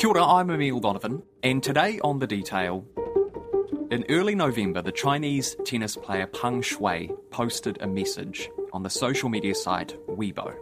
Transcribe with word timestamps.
Kia 0.00 0.08
ora, 0.08 0.24
I'm 0.24 0.48
Emile 0.48 0.80
Donovan, 0.80 1.22
and 1.42 1.62
today 1.62 2.00
on 2.02 2.20
The 2.20 2.26
Detail. 2.26 2.86
In 3.90 4.06
early 4.08 4.34
November, 4.34 4.80
the 4.80 4.92
Chinese 4.92 5.54
tennis 5.66 5.94
player 5.94 6.26
Peng 6.26 6.62
Shuai 6.62 7.14
posted 7.30 7.76
a 7.82 7.86
message 7.86 8.48
on 8.72 8.82
the 8.82 8.88
social 8.88 9.28
media 9.28 9.54
site 9.54 9.94
Weibo. 10.08 10.54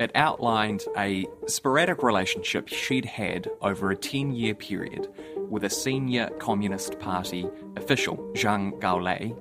It 0.00 0.10
outlined 0.16 0.82
a 0.96 1.26
sporadic 1.46 2.02
relationship 2.02 2.66
she'd 2.66 3.04
had 3.04 3.48
over 3.62 3.92
a 3.92 3.96
10 3.96 4.34
year 4.34 4.56
period 4.56 5.06
with 5.48 5.62
a 5.62 5.70
senior 5.70 6.28
Communist 6.40 6.98
Party 6.98 7.48
official, 7.76 8.16
Zhang 8.34 8.80
Gaoli, 8.80 9.32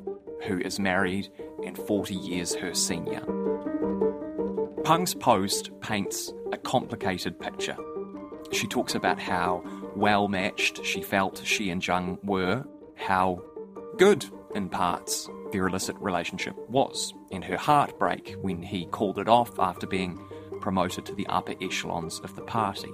who 0.44 0.60
is 0.60 0.80
married 0.80 1.32
and 1.66 1.76
40 1.76 2.14
years 2.14 2.54
her 2.54 2.76
senior. 2.76 3.26
Peng's 4.84 5.16
post 5.16 5.72
paints 5.82 6.32
a 6.52 6.58
complicated 6.58 7.40
picture. 7.40 7.76
She 8.54 8.68
talks 8.68 8.94
about 8.94 9.20
how 9.20 9.64
well 9.96 10.28
matched 10.28 10.86
she 10.86 11.02
felt 11.02 11.42
she 11.44 11.72
and 11.72 11.82
Zhang 11.82 12.24
were, 12.24 12.64
how 12.96 13.42
good, 13.98 14.26
in 14.54 14.70
parts, 14.70 15.28
their 15.52 15.68
illicit 15.68 15.96
relationship 16.00 16.56
was, 16.70 17.14
and 17.32 17.44
her 17.44 17.58
heartbreak 17.58 18.36
when 18.42 18.62
he 18.62 18.86
called 18.86 19.18
it 19.18 19.28
off 19.28 19.60
after 19.60 19.88
being 19.88 20.20
promoted 20.62 21.06
to 21.08 21.16
the 21.16 21.28
upper 21.28 21.56
echelons 21.62 22.20
of 22.20 22.36
the 22.36 22.42
party. 22.44 22.92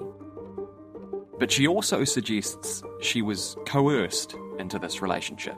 But 1.38 1.52
she 1.52 1.68
also 1.68 2.04
suggests 2.06 2.82
she 3.02 3.22
was 3.22 3.58
coerced 3.66 4.36
into 4.60 4.80
this 4.80 5.02
relationship, 5.02 5.58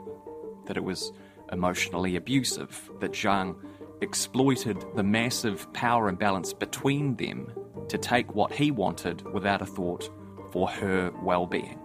that 0.66 0.76
it 0.76 0.84
was 0.84 1.12
emotionally 1.52 2.16
abusive, 2.16 2.90
that 3.00 3.12
Zhang 3.12 3.56
exploited 4.00 4.84
the 4.96 5.04
massive 5.04 5.72
power 5.72 6.08
imbalance 6.08 6.52
between 6.52 7.16
them 7.16 7.52
to 7.92 7.98
take 7.98 8.34
what 8.34 8.50
he 8.50 8.70
wanted 8.70 9.20
without 9.34 9.60
a 9.60 9.66
thought 9.66 10.10
for 10.50 10.66
her 10.66 11.12
well 11.22 11.46
being. 11.46 11.78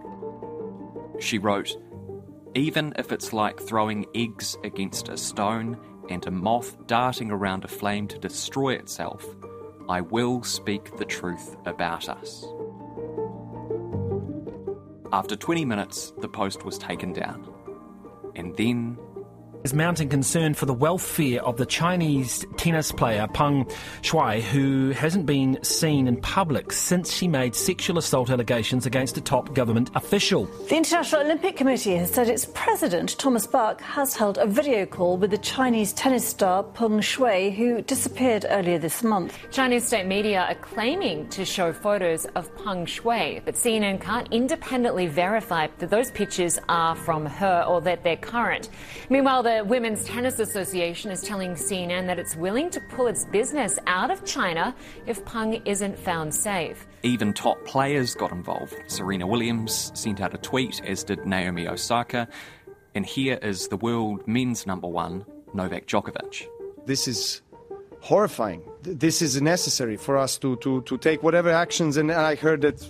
She 1.20 1.36
wrote, 1.36 1.76
Even 2.54 2.94
if 2.96 3.12
it's 3.12 3.34
like 3.34 3.60
throwing 3.60 4.06
eggs 4.14 4.56
against 4.64 5.10
a 5.10 5.18
stone 5.18 5.78
and 6.08 6.26
a 6.26 6.30
moth 6.30 6.78
darting 6.86 7.30
around 7.30 7.66
a 7.66 7.68
flame 7.68 8.08
to 8.08 8.18
destroy 8.18 8.72
itself, 8.72 9.22
I 9.86 10.00
will 10.00 10.42
speak 10.42 10.96
the 10.96 11.04
truth 11.04 11.56
about 11.66 12.08
us. 12.08 12.46
After 15.12 15.36
20 15.36 15.66
minutes, 15.66 16.14
the 16.22 16.28
post 16.28 16.64
was 16.64 16.78
taken 16.78 17.12
down. 17.12 17.52
And 18.34 18.56
then 18.56 18.96
is 19.64 19.74
mounting 19.74 20.08
concern 20.08 20.54
for 20.54 20.66
the 20.66 20.74
welfare 20.74 21.42
of 21.44 21.56
the 21.56 21.66
Chinese 21.66 22.46
tennis 22.56 22.92
player 22.92 23.26
Peng 23.34 23.64
Shuai, 24.02 24.40
who 24.40 24.90
hasn't 24.90 25.26
been 25.26 25.58
seen 25.62 26.06
in 26.06 26.20
public 26.20 26.72
since 26.72 27.12
she 27.12 27.26
made 27.26 27.54
sexual 27.54 27.98
assault 27.98 28.30
allegations 28.30 28.86
against 28.86 29.16
a 29.16 29.20
top 29.20 29.54
government 29.54 29.90
official. 29.94 30.44
The 30.68 30.76
International 30.76 31.22
Olympic 31.22 31.56
Committee 31.56 31.96
has 31.96 32.12
said 32.12 32.28
its 32.28 32.46
president, 32.54 33.18
Thomas 33.18 33.46
Bach, 33.46 33.80
has 33.80 34.14
held 34.14 34.38
a 34.38 34.46
video 34.46 34.86
call 34.86 35.16
with 35.16 35.30
the 35.30 35.38
Chinese 35.38 35.92
tennis 35.92 36.26
star 36.26 36.62
Peng 36.62 37.00
Shuai, 37.00 37.54
who 37.54 37.82
disappeared 37.82 38.46
earlier 38.48 38.78
this 38.78 39.02
month. 39.02 39.36
Chinese 39.50 39.86
state 39.86 40.06
media 40.06 40.42
are 40.48 40.54
claiming 40.54 41.28
to 41.30 41.44
show 41.44 41.72
photos 41.72 42.26
of 42.36 42.54
Peng 42.64 42.86
Shuai, 42.86 43.42
but 43.44 43.54
CNN 43.54 44.00
can't 44.00 44.28
independently 44.32 45.06
verify 45.06 45.66
that 45.78 45.90
those 45.90 46.10
pictures 46.12 46.58
are 46.68 46.94
from 46.94 47.26
her 47.26 47.64
or 47.66 47.80
that 47.80 48.04
they're 48.04 48.16
current. 48.16 48.68
Meanwhile, 49.10 49.42
the 49.48 49.64
Women's 49.64 50.04
Tennis 50.04 50.40
Association 50.40 51.10
is 51.10 51.22
telling 51.22 51.54
CNN 51.54 52.06
that 52.06 52.18
it's 52.18 52.36
willing 52.36 52.68
to 52.68 52.80
pull 52.90 53.06
its 53.06 53.24
business 53.24 53.78
out 53.86 54.10
of 54.10 54.22
China 54.26 54.74
if 55.06 55.24
Peng 55.24 55.62
isn't 55.64 55.98
found 55.98 56.34
safe. 56.34 56.86
Even 57.02 57.32
top 57.32 57.64
players 57.64 58.14
got 58.14 58.30
involved. 58.30 58.74
Serena 58.88 59.26
Williams 59.26 59.90
sent 59.94 60.20
out 60.20 60.34
a 60.34 60.38
tweet, 60.38 60.82
as 60.84 61.02
did 61.02 61.24
Naomi 61.24 61.66
Osaka. 61.66 62.28
And 62.94 63.06
here 63.06 63.38
is 63.40 63.68
the 63.68 63.78
world 63.78 64.26
men's 64.28 64.66
number 64.66 64.86
one, 64.86 65.24
Novak 65.54 65.86
Djokovic. 65.86 66.46
This 66.84 67.08
is 67.08 67.40
horrifying. 68.00 68.62
This 68.82 69.22
is 69.22 69.40
necessary 69.40 69.96
for 69.96 70.18
us 70.18 70.36
to, 70.38 70.56
to, 70.56 70.82
to 70.82 70.98
take 70.98 71.22
whatever 71.22 71.50
actions. 71.50 71.96
And 71.96 72.12
I 72.12 72.34
heard 72.34 72.60
that 72.62 72.86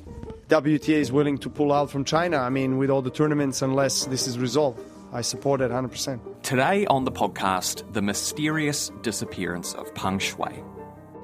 WTA 0.48 0.98
is 0.98 1.12
willing 1.12 1.38
to 1.38 1.50
pull 1.50 1.72
out 1.72 1.88
from 1.88 2.04
China. 2.04 2.38
I 2.38 2.48
mean, 2.48 2.78
with 2.78 2.90
all 2.90 3.02
the 3.02 3.10
tournaments, 3.10 3.62
unless 3.62 4.06
this 4.06 4.26
is 4.26 4.40
resolved. 4.40 4.80
I 5.12 5.22
support 5.22 5.62
it 5.62 5.70
100%. 5.70 6.42
Today 6.42 6.84
on 6.86 7.04
the 7.04 7.12
podcast, 7.12 7.90
the 7.94 8.02
mysterious 8.02 8.90
disappearance 9.00 9.72
of 9.72 9.94
Peng 9.94 10.18
Shuai. 10.18 10.62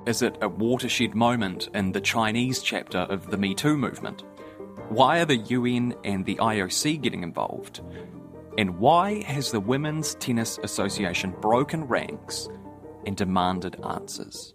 Is 0.06 0.22
it 0.22 0.38
a 0.40 0.48
watershed 0.48 1.14
moment 1.14 1.68
in 1.74 1.92
the 1.92 2.00
Chinese 2.00 2.62
chapter 2.62 2.98
of 2.98 3.30
the 3.30 3.36
Me 3.36 3.54
Too 3.54 3.76
movement? 3.76 4.24
Why 4.88 5.20
are 5.20 5.26
the 5.26 5.36
UN 5.36 5.94
and 6.02 6.24
the 6.24 6.36
IOC 6.36 7.00
getting 7.02 7.22
involved? 7.22 7.82
And 8.56 8.78
why 8.78 9.22
has 9.24 9.50
the 9.50 9.60
Women's 9.60 10.14
Tennis 10.14 10.58
Association 10.62 11.34
broken 11.40 11.84
ranks 11.84 12.48
and 13.06 13.16
demanded 13.16 13.76
answers? 13.84 14.54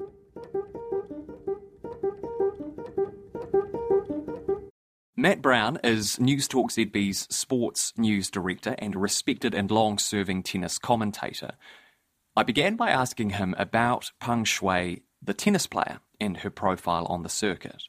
Matt 5.20 5.42
Brown 5.42 5.78
is 5.84 6.16
Newstalk 6.16 6.72
ZB's 6.72 7.28
sports 7.30 7.92
news 7.98 8.32
director 8.32 8.74
and 8.80 8.96
respected 8.96 9.54
and 9.54 9.70
long 9.70 9.98
serving 9.98 10.44
tennis 10.44 10.78
commentator. 10.78 11.52
I 12.38 12.44
began 12.44 12.78
by 12.78 12.92
asking 12.92 13.32
him 13.32 13.54
about 13.58 14.14
Peng 14.22 14.46
Shuai, 14.46 15.02
the 15.22 15.34
tennis 15.34 15.68
player, 15.68 16.00
and 16.22 16.38
her 16.38 16.50
profile 16.50 17.06
on 17.08 17.24
the 17.24 17.28
circuit. 17.30 17.84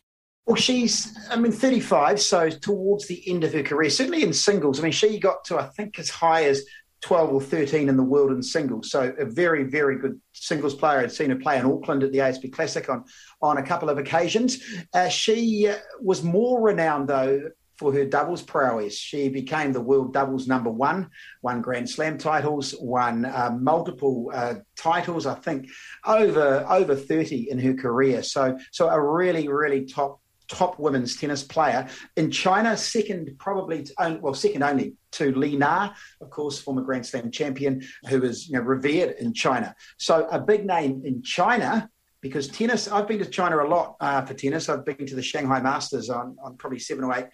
Well, 0.44 0.56
she's, 0.56 1.16
I 1.30 1.36
mean, 1.36 1.52
35, 1.52 2.20
so 2.20 2.50
towards 2.50 3.06
the 3.06 3.22
end 3.30 3.44
of 3.44 3.52
her 3.52 3.62
career, 3.62 3.90
certainly 3.90 4.24
in 4.24 4.32
singles. 4.32 4.80
I 4.80 4.82
mean, 4.82 4.90
she 4.90 5.20
got 5.20 5.44
to, 5.44 5.58
I 5.60 5.68
think, 5.68 6.00
as 6.00 6.10
high 6.10 6.46
as 6.46 6.64
12 7.02 7.32
or 7.32 7.40
13 7.40 7.88
in 7.88 7.96
the 7.96 8.02
world 8.02 8.30
in 8.30 8.42
singles. 8.42 8.90
So 8.90 9.14
a 9.18 9.24
very, 9.24 9.64
very 9.64 9.98
good 9.98 10.20
singles 10.32 10.74
player. 10.74 10.98
I'd 11.00 11.12
seen 11.12 11.30
her 11.30 11.36
play 11.36 11.58
in 11.58 11.64
Auckland 11.64 12.02
at 12.02 12.12
the 12.12 12.18
ASB 12.18 12.52
Classic 12.52 12.88
on, 12.88 13.04
on 13.40 13.56
a 13.56 13.62
couple 13.62 13.88
of 13.88 13.98
occasions. 13.98 14.62
Uh, 14.92 15.08
she 15.08 15.68
uh, 15.68 15.76
was 16.00 16.22
more 16.22 16.60
renowned, 16.60 17.08
though, 17.08 17.50
for 17.80 17.94
her 17.94 18.04
doubles 18.04 18.42
prowess. 18.42 18.94
She 18.94 19.30
became 19.30 19.72
the 19.72 19.80
world 19.80 20.12
doubles 20.12 20.46
number 20.46 20.70
one, 20.70 21.08
won 21.40 21.62
Grand 21.62 21.88
Slam 21.88 22.18
titles, 22.18 22.74
won 22.78 23.24
uh, 23.24 23.56
multiple 23.58 24.30
uh, 24.34 24.56
titles, 24.76 25.24
I 25.24 25.36
think 25.36 25.70
over 26.04 26.66
over 26.68 26.94
30 26.94 27.50
in 27.50 27.58
her 27.58 27.72
career. 27.72 28.22
So 28.22 28.58
so 28.70 28.90
a 28.90 29.00
really, 29.00 29.48
really 29.48 29.86
top 29.86 30.19
top 30.50 30.78
women's 30.78 31.16
tennis 31.16 31.42
player 31.42 31.88
in 32.16 32.30
China, 32.30 32.76
second 32.76 33.30
probably 33.38 33.84
to, 33.84 34.18
well 34.20 34.34
second 34.34 34.62
only 34.62 34.94
to 35.12 35.32
Li 35.34 35.56
Na, 35.56 35.90
of 36.20 36.30
course, 36.30 36.60
former 36.60 36.82
Grand 36.82 37.06
Slam 37.06 37.30
champion, 37.30 37.82
who 38.08 38.22
is 38.22 38.48
you 38.48 38.56
know, 38.56 38.62
revered 38.62 39.16
in 39.18 39.32
China. 39.32 39.74
So 39.96 40.28
a 40.30 40.38
big 40.38 40.66
name 40.66 41.02
in 41.04 41.22
China 41.22 41.88
because 42.20 42.48
tennis. 42.48 42.88
I've 42.88 43.08
been 43.08 43.18
to 43.18 43.26
China 43.26 43.62
a 43.62 43.68
lot 43.68 43.96
uh, 44.00 44.22
for 44.22 44.34
tennis. 44.34 44.68
I've 44.68 44.84
been 44.84 45.06
to 45.06 45.14
the 45.14 45.22
Shanghai 45.22 45.60
Masters 45.60 46.10
on, 46.10 46.36
on 46.42 46.56
probably 46.56 46.78
seven 46.78 47.04
or 47.04 47.16
eight 47.16 47.26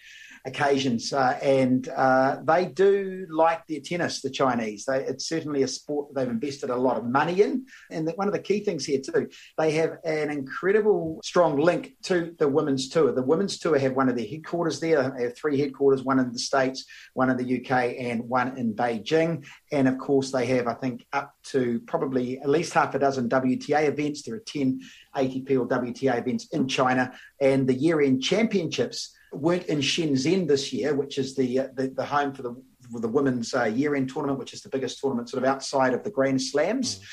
occasions, 0.47 1.13
uh, 1.13 1.39
and 1.43 1.89
uh, 1.89 2.39
they 2.45 2.67
do 2.67 3.27
like 3.29 3.67
their 3.67 3.81
tennis. 3.81 4.23
The 4.23 4.31
Chinese, 4.31 4.85
they, 4.85 5.05
it's 5.05 5.29
certainly 5.29 5.65
a 5.65 5.69
sport 5.69 6.15
that 6.15 6.21
they've 6.21 6.31
invested 6.31 6.71
a 6.71 6.77
lot 6.77 6.97
of 6.97 7.05
money 7.05 7.43
in. 7.43 7.67
And 7.91 8.07
the, 8.07 8.13
one 8.13 8.29
of 8.29 8.33
the 8.33 8.41
key 8.41 8.61
things 8.61 8.85
here 8.85 9.01
too, 9.01 9.29
they 9.59 9.73
have 9.73 9.99
an 10.05 10.31
incredible 10.31 11.21
strong 11.25 11.59
link 11.59 11.97
to 12.05 12.35
the 12.39 12.49
women's 12.49 12.89
tour. 12.89 13.13
The 13.13 13.23
women's 13.23 13.59
tour 13.59 13.79
have 13.79 13.95
one 13.95 14.09
of 14.09 14.17
their 14.17 14.27
headquarters 14.27 14.79
there. 14.79 15.11
They 15.11 15.25
have 15.25 15.37
three 15.37 15.59
headquarters: 15.59 16.05
one 16.05 16.21
in 16.21 16.33
the 16.33 16.39
states, 16.39 16.85
one 17.15 17.29
in 17.29 17.37
the 17.37 17.61
UK, 17.61 17.97
and 17.99 18.23
one 18.29 18.57
in 18.57 18.75
Beijing. 18.75 19.45
And 19.73 19.89
of 19.89 19.99
course, 19.99 20.31
they 20.31 20.47
have, 20.47 20.69
I 20.69 20.75
think, 20.75 21.05
up 21.13 21.35
to 21.51 21.81
probably 21.87 22.39
at 22.39 22.49
least 22.49 22.73
half 22.73 22.95
a 22.95 22.99
dozen 23.01 23.29
WTA 23.29 23.89
events. 23.89 24.23
There 24.23 24.37
are 24.37 24.41
ten 24.47 24.81
ATP 25.17 25.51
or 25.59 25.67
WTA 25.67 26.19
events 26.19 26.49
in 26.53 26.69
China, 26.69 27.13
and 27.41 27.67
the 27.67 27.75
year-end 27.75 28.23
championships 28.23 29.16
weren't 29.33 29.67
in 29.67 29.79
Shenzhen 29.79 30.47
this 30.47 30.73
year, 30.73 30.95
which 30.95 31.19
is 31.19 31.35
the 31.35 31.61
uh, 31.61 31.69
the, 31.75 31.89
the, 31.89 32.05
home 32.05 32.33
for 32.33 32.43
the 32.43 32.55
for 32.93 33.01
the 33.01 33.09
women's 33.09 33.55
uh, 33.55 33.65
year-end 33.65 34.11
tournament, 34.11 34.39
which 34.39 34.55
is 34.55 34.63
the 34.63 34.69
biggest 34.69 35.01
tournament 35.01 35.29
sort 35.29 35.43
of 35.43 35.49
outside 35.49 35.95
of 35.95 36.05
the 36.05 36.11
Grand 36.11 36.41
Slams. 36.41 36.99
Mm. 36.99 37.05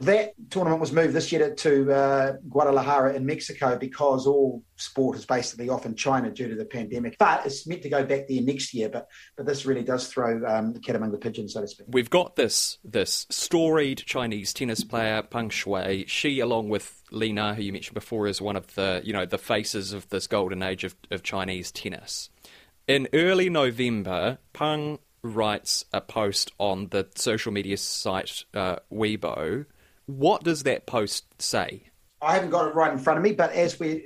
That 0.00 0.34
tournament 0.50 0.80
was 0.80 0.92
moved 0.92 1.14
this 1.14 1.30
year 1.30 1.54
to 1.54 1.92
uh, 1.92 2.32
Guadalajara 2.48 3.14
in 3.14 3.24
Mexico 3.24 3.76
because 3.76 4.26
all 4.26 4.62
sport 4.76 5.16
is 5.16 5.24
basically 5.24 5.68
off 5.68 5.86
in 5.86 5.94
China 5.94 6.30
due 6.30 6.48
to 6.48 6.54
the 6.54 6.64
pandemic. 6.64 7.16
But 7.18 7.46
it's 7.46 7.66
meant 7.66 7.82
to 7.82 7.88
go 7.88 8.04
back 8.04 8.26
there 8.28 8.42
next 8.42 8.74
year. 8.74 8.88
But 8.88 9.08
but 9.36 9.46
this 9.46 9.66
really 9.66 9.82
does 9.82 10.08
throw 10.08 10.44
um, 10.46 10.72
the 10.72 10.80
cat 10.80 10.96
among 10.96 11.12
the 11.12 11.18
pigeons, 11.18 11.54
so 11.54 11.60
to 11.60 11.68
speak. 11.68 11.86
We've 11.90 12.10
got 12.10 12.36
this 12.36 12.78
this 12.84 13.26
storied 13.30 13.98
Chinese 13.98 14.52
tennis 14.52 14.84
player 14.84 15.22
Peng 15.22 15.50
Shuai. 15.50 16.08
She, 16.08 16.40
along 16.40 16.68
with 16.68 17.02
Li 17.10 17.32
Na, 17.32 17.54
who 17.54 17.62
you 17.62 17.72
mentioned 17.72 17.94
before, 17.94 18.26
is 18.26 18.40
one 18.40 18.56
of 18.56 18.74
the 18.74 19.00
you 19.04 19.12
know 19.12 19.26
the 19.26 19.38
faces 19.38 19.92
of 19.92 20.08
this 20.08 20.26
golden 20.26 20.62
age 20.62 20.84
of, 20.84 20.94
of 21.10 21.22
Chinese 21.22 21.70
tennis. 21.70 22.30
In 22.86 23.08
early 23.14 23.48
November, 23.48 24.38
Peng 24.52 24.98
writes 25.22 25.86
a 25.92 26.02
post 26.02 26.52
on 26.58 26.88
the 26.88 27.08
social 27.14 27.50
media 27.50 27.78
site 27.78 28.44
uh, 28.52 28.76
Weibo 28.92 29.64
what 30.06 30.42
does 30.42 30.62
that 30.64 30.86
post 30.86 31.26
say? 31.38 31.84
I 32.24 32.32
haven't 32.34 32.50
got 32.50 32.68
it 32.68 32.74
right 32.74 32.92
in 32.92 32.98
front 32.98 33.18
of 33.18 33.22
me, 33.22 33.32
but 33.32 33.52
as 33.52 33.78
we, 33.78 34.02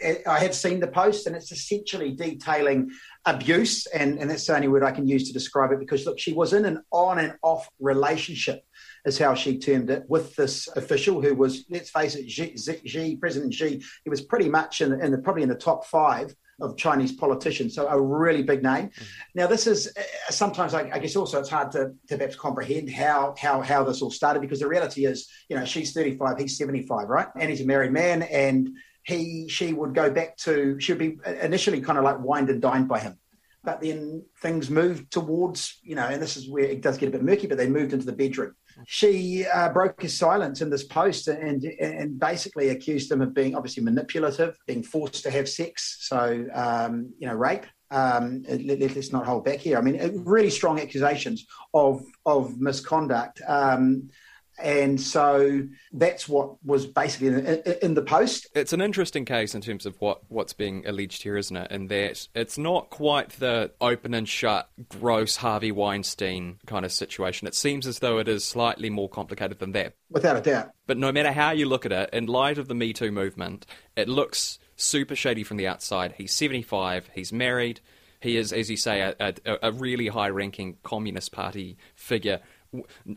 eh, 0.00 0.18
I 0.26 0.38
have 0.38 0.54
seen 0.54 0.78
the 0.78 0.86
post, 0.86 1.26
and 1.26 1.34
it's 1.34 1.50
essentially 1.50 2.12
detailing 2.12 2.90
abuse, 3.24 3.86
and, 3.86 4.20
and 4.20 4.30
that's 4.30 4.46
the 4.46 4.54
only 4.54 4.68
word 4.68 4.84
I 4.84 4.92
can 4.92 5.08
use 5.08 5.26
to 5.26 5.32
describe 5.32 5.72
it. 5.72 5.80
Because 5.80 6.06
look, 6.06 6.18
she 6.18 6.32
was 6.32 6.52
in 6.52 6.64
an 6.64 6.82
on 6.92 7.18
and 7.18 7.34
off 7.42 7.68
relationship, 7.80 8.64
is 9.04 9.18
how 9.18 9.34
she 9.34 9.58
termed 9.58 9.90
it, 9.90 10.04
with 10.08 10.36
this 10.36 10.68
official 10.76 11.20
who 11.20 11.34
was, 11.34 11.64
let's 11.68 11.90
face 11.90 12.14
it, 12.14 12.30
Xi, 12.30 12.56
Xi 12.56 13.16
President 13.16 13.52
Xi. 13.52 13.82
He 14.04 14.10
was 14.10 14.20
pretty 14.20 14.48
much 14.48 14.80
in, 14.80 15.00
in 15.00 15.10
the, 15.10 15.18
probably 15.18 15.42
in 15.42 15.48
the 15.48 15.56
top 15.56 15.86
five 15.86 16.34
of 16.60 16.76
Chinese 16.76 17.12
politicians, 17.12 17.74
so 17.74 17.86
a 17.86 18.00
really 18.00 18.42
big 18.42 18.62
name. 18.62 18.88
Mm-hmm. 18.88 19.04
Now, 19.34 19.46
this 19.46 19.66
is 19.66 19.92
uh, 19.96 20.02
sometimes 20.30 20.74
I, 20.74 20.90
I, 20.92 20.98
guess 20.98 21.16
also 21.16 21.38
it's 21.38 21.50
hard 21.50 21.70
to, 21.72 21.92
to 22.08 22.16
perhaps 22.16 22.36
comprehend 22.36 22.90
how 22.90 23.34
how 23.38 23.60
how 23.60 23.84
this 23.84 24.00
all 24.00 24.10
started 24.10 24.40
because 24.40 24.60
the 24.60 24.68
reality 24.68 25.04
is, 25.04 25.28
you 25.48 25.56
know, 25.56 25.64
she's 25.64 25.92
35, 25.92 26.38
he's 26.38 26.56
75, 26.56 27.08
right, 27.08 27.28
and 27.38 27.50
he's 27.50 27.60
a 27.60 27.66
married 27.66 27.92
man, 27.92 28.22
and 28.22 28.70
he 29.02 29.48
she 29.48 29.72
would 29.72 29.94
go 29.94 30.10
back 30.10 30.36
to 30.38 30.80
she 30.80 30.92
would 30.92 30.98
be 30.98 31.18
initially 31.42 31.80
kind 31.80 31.98
of 31.98 32.04
like 32.04 32.20
wined 32.20 32.48
and 32.48 32.62
dined 32.62 32.88
by 32.88 33.00
him. 33.00 33.18
But 33.62 33.80
then 33.80 34.24
things 34.40 34.70
moved 34.70 35.10
towards, 35.10 35.80
you 35.82 35.96
know, 35.96 36.06
and 36.06 36.22
this 36.22 36.36
is 36.36 36.48
where 36.48 36.64
it 36.64 36.82
does 36.82 36.98
get 36.98 37.08
a 37.08 37.12
bit 37.12 37.22
murky, 37.22 37.48
but 37.48 37.58
they 37.58 37.68
moved 37.68 37.92
into 37.92 38.06
the 38.06 38.12
bedroom 38.12 38.54
she 38.84 39.46
uh, 39.46 39.70
broke 39.70 40.02
his 40.02 40.16
silence 40.16 40.60
in 40.60 40.70
this 40.70 40.84
post 40.84 41.28
and 41.28 41.64
and 41.64 42.18
basically 42.18 42.68
accused 42.70 43.10
him 43.10 43.22
of 43.22 43.34
being 43.34 43.54
obviously 43.54 43.82
manipulative, 43.82 44.56
being 44.66 44.82
forced 44.82 45.22
to 45.22 45.30
have 45.30 45.48
sex, 45.48 45.98
so 46.00 46.46
um, 46.54 47.12
you 47.18 47.26
know 47.26 47.34
rape. 47.34 47.66
Um, 47.92 48.42
let, 48.48 48.96
us 48.96 49.12
not 49.12 49.26
hold 49.26 49.44
back 49.44 49.60
here. 49.60 49.78
I 49.78 49.80
mean, 49.80 50.24
really 50.24 50.50
strong 50.50 50.80
accusations 50.80 51.46
of 51.72 52.02
of 52.24 52.60
misconduct. 52.60 53.40
Um, 53.46 54.10
and 54.58 55.00
so 55.00 55.62
that's 55.92 56.28
what 56.28 56.62
was 56.64 56.86
basically 56.86 57.28
in, 57.28 57.62
in, 57.82 57.94
the 57.94 58.02
post. 58.02 58.46
It's 58.54 58.72
an 58.72 58.80
interesting 58.80 59.24
case 59.24 59.54
in 59.54 59.60
terms 59.60 59.86
of 59.86 60.00
what, 60.00 60.22
what's 60.28 60.52
being 60.52 60.86
alleged 60.86 61.22
here, 61.22 61.36
isn't 61.36 61.56
it? 61.56 61.70
In 61.70 61.88
that 61.88 62.28
it's 62.34 62.56
not 62.56 62.90
quite 62.90 63.30
the 63.30 63.72
open 63.80 64.14
and 64.14 64.28
shut, 64.28 64.68
gross 64.88 65.36
Harvey 65.36 65.72
Weinstein 65.72 66.58
kind 66.66 66.84
of 66.84 66.92
situation. 66.92 67.46
It 67.46 67.54
seems 67.54 67.86
as 67.86 67.98
though 67.98 68.18
it 68.18 68.28
is 68.28 68.44
slightly 68.44 68.90
more 68.90 69.08
complicated 69.08 69.58
than 69.58 69.72
that. 69.72 69.94
Without 70.10 70.36
a 70.36 70.40
doubt. 70.40 70.70
But 70.86 70.98
no 70.98 71.12
matter 71.12 71.32
how 71.32 71.50
you 71.50 71.66
look 71.66 71.84
at 71.84 71.92
it, 71.92 72.10
in 72.12 72.26
light 72.26 72.58
of 72.58 72.68
the 72.68 72.74
Me 72.74 72.92
Too 72.92 73.12
movement, 73.12 73.66
it 73.96 74.08
looks 74.08 74.58
super 74.76 75.16
shady 75.16 75.42
from 75.42 75.56
the 75.56 75.66
outside. 75.66 76.14
He's 76.16 76.32
75, 76.32 77.10
he's 77.14 77.32
married, 77.32 77.80
he 78.20 78.36
is, 78.36 78.52
as 78.52 78.70
you 78.70 78.76
say, 78.76 79.00
a, 79.00 79.14
a, 79.20 79.58
a 79.62 79.72
really 79.72 80.08
high 80.08 80.28
ranking 80.28 80.76
Communist 80.82 81.32
Party 81.32 81.76
figure 81.94 82.40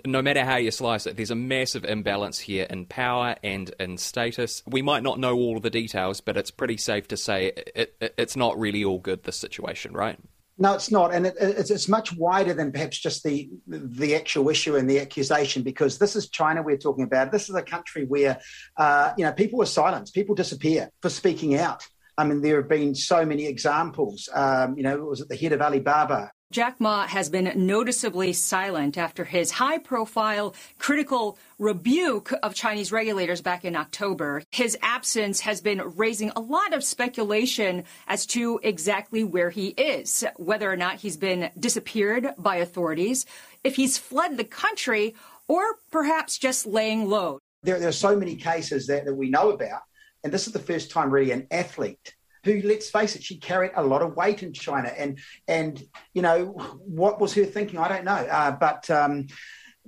no 0.05 0.21
matter 0.21 0.43
how 0.43 0.57
you 0.57 0.71
slice 0.71 1.05
it, 1.05 1.15
there's 1.15 1.31
a 1.31 1.35
massive 1.35 1.85
imbalance 1.85 2.39
here 2.39 2.65
in 2.69 2.85
power 2.85 3.35
and 3.43 3.73
in 3.79 3.97
status. 3.97 4.63
We 4.65 4.81
might 4.81 5.03
not 5.03 5.19
know 5.19 5.35
all 5.35 5.57
of 5.57 5.63
the 5.63 5.69
details, 5.69 6.21
but 6.21 6.37
it's 6.37 6.51
pretty 6.51 6.77
safe 6.77 7.07
to 7.09 7.17
say 7.17 7.47
it, 7.47 7.95
it, 7.99 8.13
it's 8.17 8.35
not 8.35 8.59
really 8.59 8.83
all 8.83 8.99
good, 8.99 9.23
this 9.23 9.37
situation, 9.37 9.93
right? 9.93 10.19
No, 10.61 10.73
it's 10.73 10.91
not, 10.91 11.13
and 11.13 11.25
it, 11.25 11.35
it's, 11.39 11.71
it's 11.71 11.87
much 11.87 12.13
wider 12.15 12.53
than 12.53 12.73
perhaps 12.73 12.99
just 12.99 13.23
the 13.23 13.49
the 13.65 14.13
actual 14.15 14.49
issue 14.49 14.75
and 14.75 14.89
the 14.89 14.99
accusation. 14.99 15.63
Because 15.63 15.99
this 15.99 16.17
is 16.17 16.27
China 16.27 16.61
we're 16.61 16.77
talking 16.77 17.05
about. 17.05 17.31
This 17.31 17.47
is 17.47 17.55
a 17.55 17.61
country 17.61 18.03
where, 18.03 18.41
uh, 18.75 19.13
you 19.17 19.23
know, 19.23 19.31
people 19.31 19.61
are 19.61 19.65
silenced, 19.65 20.13
people 20.13 20.35
disappear 20.35 20.89
for 21.01 21.09
speaking 21.09 21.55
out. 21.55 21.87
I 22.17 22.25
mean, 22.25 22.41
there 22.41 22.57
have 22.57 22.67
been 22.67 22.93
so 22.93 23.25
many 23.25 23.45
examples. 23.45 24.27
Um, 24.33 24.75
you 24.75 24.83
know, 24.83 24.97
it 24.97 25.05
was 25.05 25.21
at 25.21 25.29
the 25.29 25.37
head 25.37 25.53
of 25.53 25.61
Alibaba 25.61 26.31
Jack 26.51 26.79
Ma 26.79 27.05
has 27.05 27.29
been 27.29 27.51
noticeably 27.67 28.33
silent 28.33 28.97
after 28.97 29.23
his 29.23 29.51
high 29.51 29.77
profile 29.77 30.55
critical 30.79 31.37
rebuke 31.59 32.33
of 32.41 32.55
Chinese 32.55 32.91
regulators 32.91 33.39
back 33.39 33.65
in 33.65 33.75
October. 33.75 34.41
His 34.49 34.75
absence 34.81 35.41
has 35.41 35.61
been 35.61 35.79
raising 35.95 36.31
a 36.35 36.39
lot 36.39 36.73
of 36.73 36.83
speculation 36.83 37.83
as 38.07 38.25
to 38.27 38.59
exactly 38.63 39.23
where 39.23 39.51
he 39.51 39.67
is, 39.67 40.25
whether 40.37 40.71
or 40.71 40.75
not 40.75 40.95
he's 40.95 41.17
been 41.17 41.51
disappeared 41.59 42.33
by 42.39 42.55
authorities, 42.55 43.27
if 43.63 43.75
he's 43.75 43.99
fled 43.99 44.35
the 44.35 44.43
country, 44.43 45.13
or 45.47 45.75
perhaps 45.91 46.39
just 46.39 46.65
laying 46.65 47.07
low. 47.07 47.37
There, 47.61 47.77
there 47.77 47.89
are 47.89 47.91
so 47.91 48.15
many 48.15 48.35
cases 48.35 48.87
that, 48.87 49.05
that 49.05 49.13
we 49.13 49.29
know 49.29 49.51
about, 49.51 49.81
and 50.23 50.33
this 50.33 50.47
is 50.47 50.53
the 50.53 50.57
first 50.57 50.89
time 50.89 51.11
really 51.11 51.29
an 51.29 51.45
athlete 51.51 52.15
who, 52.43 52.61
let's 52.63 52.89
face 52.89 53.15
it, 53.15 53.23
she 53.23 53.37
carried 53.37 53.71
a 53.75 53.83
lot 53.83 54.01
of 54.01 54.15
weight 54.15 54.43
in 54.43 54.53
China. 54.53 54.89
And 54.89 55.19
and 55.47 55.81
you 56.13 56.21
know 56.21 56.45
what 56.85 57.19
was 57.19 57.33
her 57.33 57.45
thinking? 57.45 57.79
I 57.79 57.87
don't 57.87 58.05
know. 58.05 58.11
Uh, 58.11 58.51
but 58.51 58.89
um, 58.89 59.27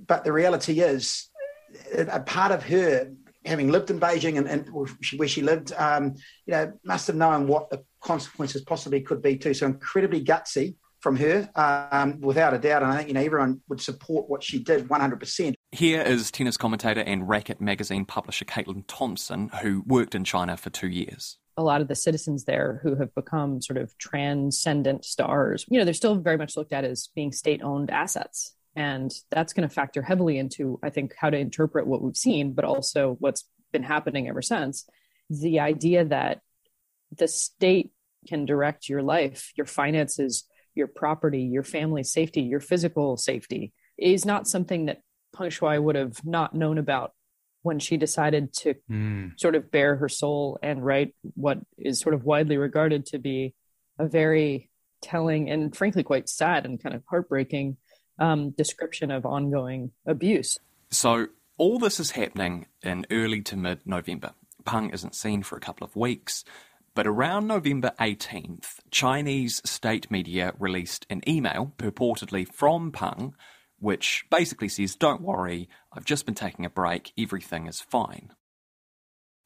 but 0.04 0.24
the 0.24 0.32
reality 0.32 0.80
is, 0.80 1.28
a 1.96 2.20
part 2.20 2.52
of 2.52 2.62
her 2.64 3.12
having 3.44 3.70
lived 3.70 3.90
in 3.90 3.98
Beijing 3.98 4.38
and, 4.38 4.48
and 4.48 4.68
where 5.16 5.28
she 5.28 5.42
lived, 5.42 5.72
um, 5.76 6.14
you 6.46 6.52
know, 6.52 6.72
must 6.84 7.08
have 7.08 7.16
known 7.16 7.48
what 7.48 7.70
the 7.70 7.84
consequences 8.00 8.62
possibly 8.62 9.00
could 9.00 9.20
be 9.20 9.36
too. 9.36 9.52
So 9.52 9.66
incredibly 9.66 10.22
gutsy 10.24 10.76
from 11.00 11.16
her, 11.16 11.50
um, 11.56 12.20
without 12.20 12.54
a 12.54 12.58
doubt. 12.58 12.82
And 12.82 12.92
I 12.92 12.98
think 12.98 13.08
you 13.08 13.14
know 13.14 13.20
everyone 13.20 13.60
would 13.68 13.80
support 13.80 14.28
what 14.28 14.42
she 14.42 14.60
did 14.60 14.88
100%. 14.88 15.54
Here 15.72 16.00
is 16.00 16.30
tennis 16.30 16.56
commentator 16.56 17.00
and 17.00 17.28
racket 17.28 17.60
magazine 17.60 18.04
publisher 18.04 18.44
Caitlin 18.44 18.84
Thompson, 18.86 19.48
who 19.62 19.82
worked 19.84 20.14
in 20.14 20.22
China 20.22 20.56
for 20.56 20.70
two 20.70 20.88
years 20.88 21.38
a 21.56 21.62
lot 21.62 21.80
of 21.80 21.88
the 21.88 21.94
citizens 21.94 22.44
there 22.44 22.80
who 22.82 22.96
have 22.96 23.14
become 23.14 23.60
sort 23.60 23.76
of 23.76 23.96
transcendent 23.98 25.04
stars, 25.04 25.64
you 25.68 25.78
know, 25.78 25.84
they're 25.84 25.94
still 25.94 26.16
very 26.16 26.38
much 26.38 26.56
looked 26.56 26.72
at 26.72 26.84
as 26.84 27.08
being 27.14 27.32
state 27.32 27.62
owned 27.62 27.90
assets. 27.90 28.54
And 28.74 29.12
that's 29.30 29.52
going 29.52 29.68
to 29.68 29.74
factor 29.74 30.00
heavily 30.00 30.38
into, 30.38 30.80
I 30.82 30.88
think, 30.88 31.14
how 31.16 31.28
to 31.28 31.36
interpret 31.36 31.86
what 31.86 32.02
we've 32.02 32.16
seen, 32.16 32.54
but 32.54 32.64
also 32.64 33.16
what's 33.20 33.46
been 33.70 33.82
happening 33.82 34.28
ever 34.28 34.40
since. 34.40 34.88
The 35.28 35.60
idea 35.60 36.06
that 36.06 36.40
the 37.16 37.28
state 37.28 37.92
can 38.26 38.46
direct 38.46 38.88
your 38.88 39.02
life, 39.02 39.52
your 39.56 39.66
finances, 39.66 40.44
your 40.74 40.86
property, 40.86 41.42
your 41.42 41.64
family 41.64 42.02
safety, 42.02 42.42
your 42.42 42.60
physical 42.60 43.16
safety 43.16 43.72
is 43.98 44.24
not 44.24 44.48
something 44.48 44.86
that 44.86 45.00
Peng 45.36 45.50
Shuai 45.50 45.82
would 45.82 45.96
have 45.96 46.24
not 46.24 46.54
known 46.54 46.78
about 46.78 47.12
when 47.62 47.78
she 47.78 47.96
decided 47.96 48.52
to 48.52 48.74
mm. 48.90 49.38
sort 49.38 49.54
of 49.54 49.70
bare 49.70 49.96
her 49.96 50.08
soul 50.08 50.58
and 50.62 50.84
write 50.84 51.14
what 51.34 51.58
is 51.78 52.00
sort 52.00 52.14
of 52.14 52.24
widely 52.24 52.56
regarded 52.56 53.06
to 53.06 53.18
be 53.18 53.54
a 53.98 54.06
very 54.06 54.68
telling 55.00 55.50
and 55.50 55.74
frankly 55.76 56.02
quite 56.02 56.28
sad 56.28 56.64
and 56.64 56.82
kind 56.82 56.94
of 56.94 57.02
heartbreaking 57.08 57.76
um, 58.18 58.50
description 58.50 59.10
of 59.10 59.26
ongoing 59.26 59.90
abuse. 60.06 60.58
So, 60.90 61.28
all 61.58 61.78
this 61.78 62.00
is 62.00 62.12
happening 62.12 62.66
in 62.82 63.06
early 63.10 63.40
to 63.42 63.56
mid 63.56 63.80
November. 63.86 64.32
Peng 64.64 64.90
isn't 64.90 65.14
seen 65.14 65.42
for 65.42 65.56
a 65.56 65.60
couple 65.60 65.84
of 65.84 65.96
weeks, 65.96 66.44
but 66.94 67.06
around 67.06 67.46
November 67.46 67.92
18th, 67.98 68.80
Chinese 68.90 69.60
state 69.64 70.10
media 70.10 70.52
released 70.58 71.06
an 71.10 71.22
email 71.28 71.72
purportedly 71.78 72.46
from 72.46 72.92
Peng 72.92 73.34
which 73.82 74.24
basically 74.30 74.68
says, 74.68 74.94
Don't 74.94 75.20
worry, 75.20 75.68
I've 75.92 76.04
just 76.04 76.24
been 76.24 76.36
taking 76.36 76.64
a 76.64 76.70
break, 76.70 77.12
everything 77.18 77.66
is 77.66 77.80
fine. 77.80 78.30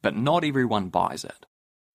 But 0.01 0.15
not 0.15 0.43
everyone 0.43 0.89
buys 0.89 1.25
it. 1.25 1.47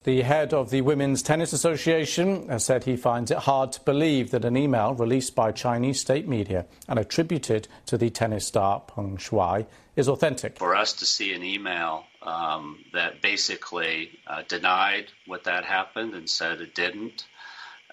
The 0.05 0.23
head 0.23 0.53
of 0.53 0.71
the 0.71 0.81
Women's 0.81 1.23
Tennis 1.23 1.53
Association 1.53 2.49
has 2.49 2.65
said 2.65 2.83
he 2.83 2.97
finds 2.97 3.31
it 3.31 3.39
hard 3.39 3.71
to 3.73 3.81
believe 3.83 4.33
that 4.33 4.45
an 4.45 4.57
email 4.57 4.95
released 4.95 5.37
by 5.37 5.53
Chinese 5.53 6.01
state 6.01 6.27
media 6.27 6.67
and 6.89 6.99
attributed 6.99 7.69
to 7.87 7.97
the 7.97 8.11
tennis 8.11 8.45
star 8.45 8.81
Peng 8.81 9.17
Shuai 9.17 9.65
is 9.95 10.09
authentic. 10.09 10.59
For 10.59 10.75
us 10.75 10.95
to 10.95 11.07
see 11.07 11.33
an 11.35 11.45
email 11.45 12.03
um, 12.23 12.85
that 12.93 13.23
basically 13.23 14.19
uh, 14.27 14.43
denied 14.49 15.07
what 15.27 15.45
that 15.45 15.65
happened 15.65 16.15
and 16.15 16.29
said 16.29 16.61
it 16.61 16.75
didn't, 16.75 17.25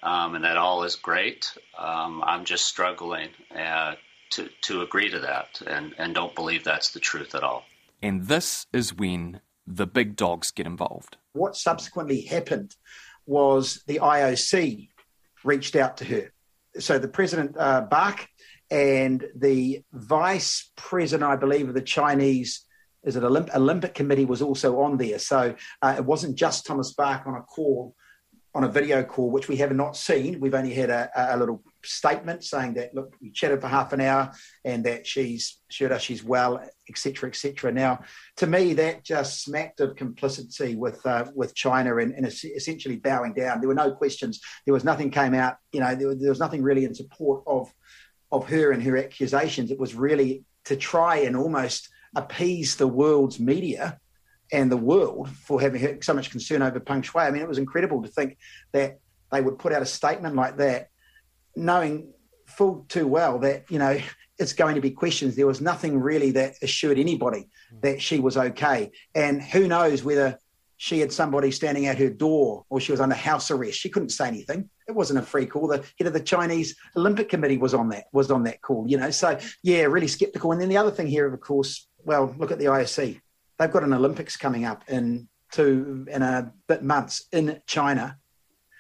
um, 0.02 0.34
and 0.34 0.44
that 0.46 0.58
all 0.58 0.84
is 0.86 0.96
great, 0.96 1.56
um, 1.78 2.24
I'm 2.26 2.46
just 2.46 2.66
struggling 2.66 3.30
uh, 3.56 3.94
to, 4.32 4.50
to 4.64 4.82
agree 4.82 5.10
to 5.10 5.20
that 5.20 5.62
and, 5.68 5.94
and 5.98 6.16
don't 6.16 6.36
believe 6.36 6.64
that's 6.64 6.92
the 6.92 7.00
truth 7.00 7.36
at 7.36 7.44
all. 7.44 7.64
And 8.02 8.28
this 8.28 8.68
is 8.72 8.94
when 8.94 9.42
the 9.68 9.88
big 9.88 10.16
dogs 10.16 10.52
get 10.52 10.66
involved. 10.66 11.18
What 11.34 11.56
subsequently 11.56 12.22
happened 12.22 12.76
was 13.26 13.84
the 13.88 14.00
IOC 14.00 14.90
reached 15.44 15.76
out 15.76 15.98
to 15.98 16.06
her. 16.06 16.34
So 16.80 16.98
the 16.98 17.08
president, 17.08 17.56
uh, 17.58 17.82
Bach, 17.82 18.28
and 18.72 19.26
the 19.36 19.84
vice 19.92 20.72
president, 20.76 21.30
I 21.30 21.36
believe, 21.36 21.68
of 21.68 21.74
the 21.74 21.82
Chinese 21.82 22.66
is 23.04 23.16
it 23.16 23.24
Olymp- 23.24 23.56
Olympic 23.56 23.94
Committee 23.94 24.26
was 24.26 24.42
also 24.42 24.82
on 24.82 24.98
there. 24.98 25.20
So 25.20 25.56
uh, 25.82 25.96
it 25.98 26.06
wasn't 26.06 26.36
just 26.36 26.66
Thomas 26.66 26.94
Bach 26.94 27.26
on 27.26 27.36
a 27.36 27.42
call, 27.42 27.96
on 28.54 28.64
a 28.64 28.68
video 28.68 29.04
call, 29.04 29.32
which 29.32 29.48
we 29.48 29.58
have 29.58 29.74
not 29.74 29.96
seen. 29.96 30.40
We've 30.40 30.54
only 30.54 30.74
had 30.74 30.90
a, 30.90 31.10
a 31.16 31.38
little 31.38 31.64
statement 31.84 32.44
saying 32.44 32.74
that 32.76 32.94
look, 32.94 33.16
we 33.22 33.32
chatted 33.32 33.62
for 33.62 33.68
half 33.68 33.94
an 33.94 34.02
hour 34.02 34.32
and 34.66 34.84
that 34.86 35.08
she's 35.08 35.60
assured 35.70 35.92
us 35.92 36.02
she's 36.02 36.24
well, 36.24 36.62
etc., 36.90 37.30
etc. 37.30 37.72
Now, 37.72 38.02
to 38.38 38.48
me, 38.48 38.74
that 38.74 39.04
just 39.04 39.44
smacked 39.44 39.80
of 39.80 39.96
complicity 39.96 40.76
with 40.76 41.06
uh, 41.06 41.26
with 41.34 41.56
China 41.56 41.98
and, 41.98 42.14
and, 42.14 42.26
essentially 42.26 42.98
bowing 42.98 43.34
down. 43.34 43.60
There 43.60 43.70
were 43.70 43.76
no 43.76 43.92
questions. 43.92 44.42
There 44.66 44.74
was 44.74 44.84
nothing 44.84 45.12
came 45.12 45.34
out. 45.34 45.58
You 45.72 45.82
know, 45.82 45.96
there, 45.96 46.16
there 46.16 46.30
was 46.30 46.40
nothing 46.40 46.64
really 46.64 46.86
in 46.86 46.94
support 46.94 47.44
of 47.48 47.72
of 48.32 48.48
her 48.50 48.72
and 48.72 48.84
her 48.84 48.98
accusations. 48.98 49.72
It 49.72 49.80
was 49.80 49.96
really 49.96 50.44
to 50.66 50.76
try 50.76 51.18
and 51.18 51.36
almost 51.36 51.90
appease 52.16 52.76
the 52.76 52.88
world's 52.88 53.40
media 53.40 54.00
and 54.52 54.72
the 54.72 54.78
world 54.78 55.30
for 55.30 55.62
having 55.62 56.02
so 56.02 56.14
much 56.14 56.32
concern 56.32 56.62
over 56.62 56.80
Peng 56.80 57.02
Shuai. 57.02 57.28
I 57.28 57.32
mean, 57.32 57.42
it 57.42 57.48
was 57.48 57.58
incredible 57.58 58.02
to 58.02 58.08
think 58.08 58.38
that 58.72 59.00
they 59.32 59.42
would 59.42 59.60
put 59.60 59.74
out 59.74 59.82
a 59.82 59.86
statement 59.86 60.36
like 60.36 60.58
that, 60.58 60.89
knowing 61.60 62.14
full 62.46 62.86
too 62.90 63.08
well 63.08 63.40
that, 63.40 63.66
you 63.70 63.80
know, 63.80 64.00
it's 64.38 64.54
going 64.54 64.76
to 64.76 64.82
be 64.82 64.92
questions. 64.92 65.36
There 65.36 65.48
was 65.48 65.62
nothing 65.62 66.00
really 66.00 66.32
that 66.32 66.56
assured 66.62 66.98
anybody 66.98 67.48
hmm. 67.72 67.80
that 67.82 68.02
she 68.02 68.20
was 68.20 68.38
okay. 68.38 68.92
And 69.14 69.42
who 69.42 69.68
knows 69.68 70.04
whether 70.04 70.40
she 70.78 71.00
had 71.02 71.12
somebody 71.12 71.52
standing 71.52 71.88
at 71.88 71.98
her 71.98 72.10
door 72.10 72.66
or 72.70 72.80
she 72.80 72.94
was 72.94 73.02
under 73.02 73.16
house 73.16 73.52
arrest. 73.52 73.78
She 73.78 73.90
couldn't 73.90 74.10
say 74.10 74.30
anything. 74.30 74.70
It 74.88 74.94
wasn't 74.94 75.20
a 75.20 75.22
free 75.24 75.46
call. 75.46 75.68
The 75.68 75.84
head 76.00 76.08
of 76.08 76.14
the 76.14 76.22
Chinese 76.22 76.76
Olympic 76.96 77.28
Committee 77.28 77.58
was 77.58 77.74
on 77.74 77.90
that, 77.90 78.06
was 78.14 78.32
on 78.32 78.44
that 78.44 78.62
call, 78.62 78.86
you 78.88 78.98
know. 78.98 79.12
So 79.12 79.38
yeah, 79.62 79.84
really 79.84 80.08
skeptical. 80.08 80.54
And 80.54 80.62
then 80.62 80.70
the 80.70 80.78
other 80.78 80.90
thing 80.90 81.08
here, 81.08 81.32
of 81.32 81.40
course, 81.42 81.90
well, 82.06 82.34
look 82.38 82.52
at 82.52 82.60
the 82.60 82.66
IOC. 82.66 83.20
They've 83.58 83.72
got 83.72 83.84
an 83.84 83.94
Olympics 83.94 84.38
coming 84.38 84.64
up 84.64 84.86
in 84.88 85.28
two 85.52 86.08
in 86.10 86.22
a 86.22 86.54
bit 86.68 86.84
months 86.84 87.26
in 87.32 87.62
China. 87.68 88.18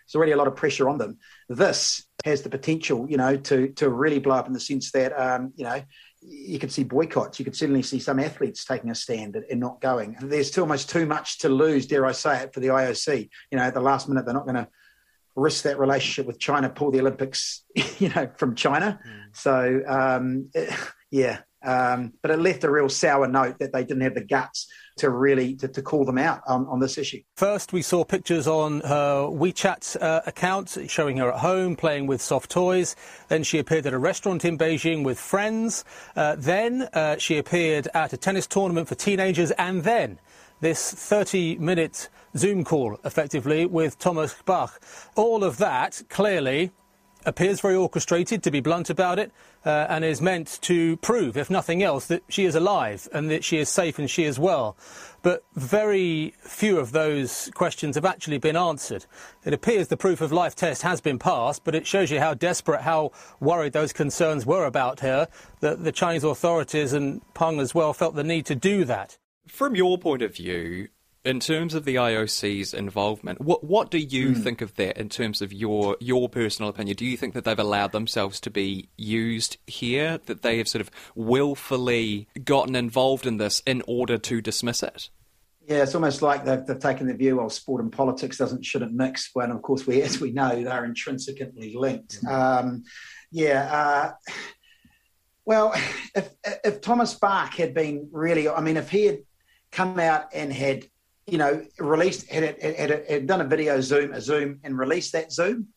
There's 0.10 0.18
already 0.18 0.32
a 0.32 0.38
lot 0.38 0.48
of 0.48 0.56
pressure 0.56 0.89
on 0.89 0.98
them. 0.98 1.20
This 1.48 2.04
has 2.25 2.42
the 2.42 2.50
potential, 2.50 3.08
you 3.10 3.18
know, 3.18 3.38
to 3.38 3.70
to 3.74 3.89
really 3.89 4.20
blow 4.20 4.36
up 4.36 4.48
in 4.48 4.54
the 4.54 4.60
sense 4.60 4.92
that 4.92 5.12
um, 5.20 5.54
you 5.56 5.63
know, 5.63 5.82
you 6.22 6.60
could 6.60 6.72
see 6.72 6.84
boycotts. 6.84 7.39
You 7.39 7.46
could 7.46 7.56
certainly 7.56 7.84
see 7.84 8.00
some 8.00 8.20
athletes 8.20 8.66
taking 8.66 8.89
a 8.89 8.96
stand 8.96 9.36
and 9.36 9.60
not 9.60 9.82
going. 9.82 10.18
There's 10.20 10.48
still 10.48 10.63
almost 10.63 10.89
too 10.89 11.06
much 11.06 11.39
to 11.39 11.50
lose, 11.50 11.86
dare 11.86 12.06
I 12.06 12.12
say 12.12 12.44
it, 12.44 12.54
for 12.54 12.60
the 12.60 12.68
IOC. 12.68 13.30
You 13.51 13.58
know, 13.58 13.63
at 13.63 13.74
the 13.74 13.82
last 13.82 14.10
minute, 14.10 14.25
they're 14.25 14.34
not 14.34 14.46
going 14.46 14.56
to 14.56 14.68
risk 15.36 15.63
that 15.63 15.80
relationship 15.80 16.25
with 16.25 16.39
China, 16.39 16.70
pull 16.70 16.92
the 16.92 17.00
Olympics, 17.00 17.63
you 18.00 18.10
know, 18.10 18.30
from 18.38 18.56
China. 18.56 19.00
Mm. 19.08 19.36
So, 19.36 19.82
um, 19.88 20.50
yeah, 21.12 21.39
um, 21.63 22.13
but 22.22 22.32
it 22.32 22.39
left 22.39 22.63
a 22.63 22.72
real 22.72 22.89
sour 22.89 23.28
note 23.28 23.60
that 23.60 23.74
they 23.74 23.84
didn't 23.84 24.01
have 24.01 24.16
the 24.16 24.24
guts 24.24 24.68
to 24.98 25.10
really 25.10 25.56
to, 25.56 25.68
to 25.68 25.82
call 25.82 26.06
them 26.06 26.18
out 26.18 26.42
on, 26.48 26.66
on, 26.68 26.80
this 26.80 26.98
issue. 26.98 27.22
First, 27.36 27.74
we 27.74 27.82
saw 27.82 28.04
pictures 28.04 28.48
on 28.48 28.82
her 28.82 29.28
WeChat 29.28 30.01
uh, 30.01 30.22
account 30.25 30.78
showing 30.88 31.18
her 31.18 31.32
at 31.32 31.39
home 31.39 31.75
playing 31.75 32.08
with 32.08 32.22
soft 32.22 32.51
toys. 32.51 32.96
Then 33.28 33.44
she 33.44 33.60
appeared 33.60 33.86
at 33.86 33.94
a 33.94 34.00
restaurant 34.00 34.46
in 34.46 34.58
Beijing 34.58 35.04
with 35.04 35.20
friends. 35.20 35.86
Uh, 36.16 36.36
then 36.38 36.84
uh, 36.94 37.18
she 37.18 37.38
appeared 37.38 37.88
at 37.94 38.13
a 38.13 38.18
tennis 38.18 38.48
tournament 38.48 38.88
for 38.88 38.96
teenagers, 38.96 39.51
and 39.51 39.84
then 39.84 40.20
this 40.62 40.94
30-minute 40.94 42.10
Zoom 42.38 42.63
call, 42.63 42.98
effectively, 43.06 43.66
with 43.66 43.98
Thomas 43.98 44.36
Bach. 44.46 44.82
All 45.16 45.44
of 45.44 45.58
that 45.58 46.01
clearly 46.10 46.72
appears 47.26 47.62
very 47.62 47.76
orchestrated, 47.76 48.44
to 48.44 48.52
be 48.52 48.60
blunt 48.60 48.90
about 48.90 49.20
it, 49.20 49.32
uh, 49.66 49.88
and 49.90 50.06
is 50.06 50.22
meant 50.22 50.60
to 50.62 50.98
prove, 50.98 51.36
if 51.36 51.50
nothing 51.50 51.84
else, 51.84 52.08
that 52.08 52.24
she 52.30 52.46
is 52.46 52.56
alive 52.56 53.08
and 53.14 53.30
that 53.30 53.44
she 53.44 53.58
is 53.58 53.70
safe 53.70 54.00
and 54.00 54.10
she 54.10 54.24
is 54.24 54.40
well. 54.40 54.78
But 55.22 55.44
very 55.54 56.34
few 56.40 56.80
of 56.80 56.94
those 56.94 57.52
questions 57.54 57.96
have 57.96 58.06
actually 58.06 58.38
been 58.38 58.56
answered. 58.56 59.06
It 59.44 59.54
appears 59.54 59.90
the 59.90 59.98
proof 59.98 60.22
of 60.22 60.32
life 60.32 60.56
test 60.56 60.82
has 60.84 61.02
been 61.02 61.20
passed, 61.20 61.64
but 61.66 61.76
it 61.76 61.86
shows 61.86 62.10
you 62.10 62.20
how 62.20 62.34
desperate, 62.34 62.82
how 62.82 63.12
worried 63.40 63.74
those 63.74 63.92
concerns 63.92 64.46
were 64.46 64.66
about 64.66 65.02
her, 65.02 65.28
that 65.60 65.84
the 65.84 65.92
Chinese 65.92 66.24
authorities 66.24 66.94
and 66.94 67.22
Peng 67.34 67.60
as 67.60 67.76
well 67.76 67.94
felt 67.94 68.16
the 68.16 68.24
need 68.24 68.46
to 68.46 68.56
do 68.56 68.86
that. 68.86 69.18
From 69.48 69.76
your 69.76 69.98
point 69.98 70.22
of 70.22 70.36
view, 70.36 70.88
in 71.26 71.40
terms 71.40 71.74
of 71.74 71.84
the 71.84 71.96
IOC's 71.96 72.74
involvement, 72.74 73.42
what 73.42 73.64
what 73.64 73.92
do 73.92 73.98
you 73.98 74.30
mm. 74.30 74.44
think 74.44 74.62
of 74.62 74.76
that 74.76 74.98
in 74.98 75.10
terms 75.10 75.42
of 75.42 75.52
your 75.52 75.98
your 76.00 76.30
personal 76.30 76.70
opinion? 76.70 76.96
Do 76.96 77.06
you 77.06 77.18
think 77.18 77.34
that 77.34 77.44
they've 77.44 77.60
allowed 77.60 77.92
themselves 77.92 78.40
to 78.42 78.50
be 78.50 78.90
used 78.98 79.58
here? 79.68 80.20
That 80.26 80.42
they 80.42 80.58
have 80.58 80.68
sort 80.68 80.82
of 80.82 80.92
willfully 81.16 82.28
gotten 82.44 82.76
involved 82.76 83.26
in 83.26 83.38
this 83.38 83.62
in 83.66 83.84
order 83.86 84.18
to 84.18 84.42
dismiss 84.42 84.82
it? 84.82 85.10
Yeah, 85.68 85.84
it's 85.84 85.94
almost 85.94 86.24
like 86.24 86.46
they've, 86.46 86.66
they've 86.66 86.80
taken 86.80 87.06
the 87.06 87.14
view, 87.14 87.40
of 87.42 87.54
sport 87.54 87.84
and 87.84 87.92
politics 87.92 88.38
doesn't 88.38 88.66
shouldn't 88.66 88.94
mix. 88.94 89.30
When 89.34 89.52
of 89.52 89.62
course 89.62 89.86
we, 89.86 90.02
as 90.02 90.20
we 90.20 90.32
know, 90.32 90.64
they're 90.64 90.86
intrinsically 90.86 91.76
linked. 91.76 92.24
Mm. 92.24 92.32
Um, 92.32 92.84
yeah. 93.32 93.70
Uh, 93.72 94.12
well, 95.44 95.74
if 96.16 96.30
if 96.64 96.82
Thomas 96.82 97.14
Bach 97.14 97.54
had 97.56 97.74
been 97.74 98.08
really, 98.12 98.48
I 98.48 98.62
mean, 98.62 98.78
if 98.78 98.90
he 98.90 99.06
had 99.06 99.20
come 99.72 100.00
out 100.00 100.34
and 100.34 100.52
had 100.52 100.86
you 101.32 101.38
know, 101.38 101.66
released 101.78 102.30
had, 102.30 102.44
it, 102.44 102.62
had, 102.62 102.90
had, 102.90 103.06
had 103.10 103.28
done 103.28 103.42
a 103.42 103.46
video 103.46 103.82
Zoom, 103.82 104.14
a 104.14 104.22
Zoom, 104.22 104.60
and 104.64 104.78
released 104.78 105.14
that 105.14 105.32
Zoom, 105.32 105.68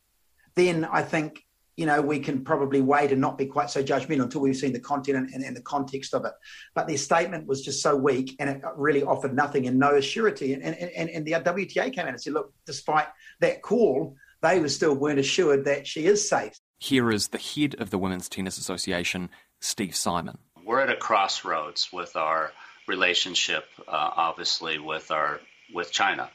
then 0.55 0.85
I 0.85 1.03
think 1.03 1.45
you 1.77 1.87
know 1.87 2.03
we 2.03 2.19
can 2.19 2.45
probably 2.45 2.83
wait 2.83 3.13
and 3.13 3.21
not 3.21 3.39
be 3.39 3.47
quite 3.47 3.71
so 3.71 3.83
judgmental 3.83 4.25
until 4.25 4.43
we've 4.43 4.57
seen 4.57 4.73
the 4.73 4.81
content 4.81 5.17
and, 5.17 5.31
and, 5.31 5.45
and, 5.45 5.57
the 5.57 5.63
context 5.63 6.15
of 6.15 6.25
it. 6.25 6.33
But 6.75 6.87
their 6.87 6.99
statement 6.99 7.47
was 7.47 7.63
just 7.63 7.83
so 7.83 7.97
weak, 7.97 8.37
and 8.39 8.51
it 8.51 8.63
really 8.77 9.03
offered 9.03 9.35
nothing 9.35 9.67
and 9.67 9.79
no 9.79 9.93
assurity. 9.93 10.55
And 10.55 10.63
and, 10.63 10.91
and, 10.91 11.11
and 11.11 11.27
the 11.27 11.33
WTA 11.33 11.93
came 11.93 12.07
out 12.07 12.09
and 12.09 12.21
said, 12.21 12.35
look, 12.35 12.53
despite 12.67 13.09
that 13.41 13.63
call, 13.63 14.17
they 14.43 14.61
were 14.61 14.69
still 14.69 14.95
weren't 14.95 15.19
assured 15.19 15.65
that 15.65 15.87
she 15.87 16.07
is 16.07 16.29
safe. 16.29 16.59
Here 16.79 17.11
is 17.11 17.29
the 17.29 17.39
head 17.39 17.77
of 17.79 17.91
the 17.91 17.99
Women's 17.99 18.29
Tennis 18.29 18.59
Association, 18.59 19.31
Steve 19.61 19.95
Simon. 19.95 20.39
We're 20.65 20.81
at 20.81 20.91
a 20.91 20.97
crossroads 20.97 21.91
with 21.93 22.17
our 22.17 22.53
relationship, 22.87 23.65
uh, 23.87 24.11
obviously, 24.17 24.79
with 24.79 25.11
our 25.11 25.41
with 25.73 25.91
China 25.91 26.31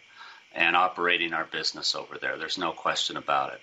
and 0.54 0.76
operating 0.76 1.34
our 1.34 1.46
business 1.46 1.94
over 1.96 2.18
there. 2.18 2.38
There's 2.38 2.58
no 2.58 2.72
question 2.72 3.18
about 3.18 3.54
it. 3.54 3.62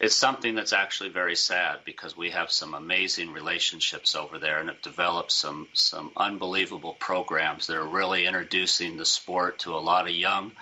It's 0.00 0.16
something 0.16 0.54
that's 0.54 0.72
actually 0.72 1.10
very 1.10 1.36
sad 1.36 1.80
because 1.84 2.16
we 2.16 2.30
have 2.30 2.50
some 2.50 2.74
amazing 2.74 3.32
relationships 3.32 4.16
over 4.16 4.38
there 4.38 4.58
and 4.58 4.68
have 4.68 4.82
developed 4.82 5.30
some 5.30 5.68
some 5.72 6.10
unbelievable 6.16 6.94
programs 6.94 7.66
that 7.66 7.76
are 7.76 7.86
really 7.86 8.26
introducing 8.26 8.96
the 8.96 9.04
sport 9.04 9.60
to 9.60 9.74
a 9.74 9.86
lot 9.90 10.08
of 10.08 10.14
young 10.14 10.52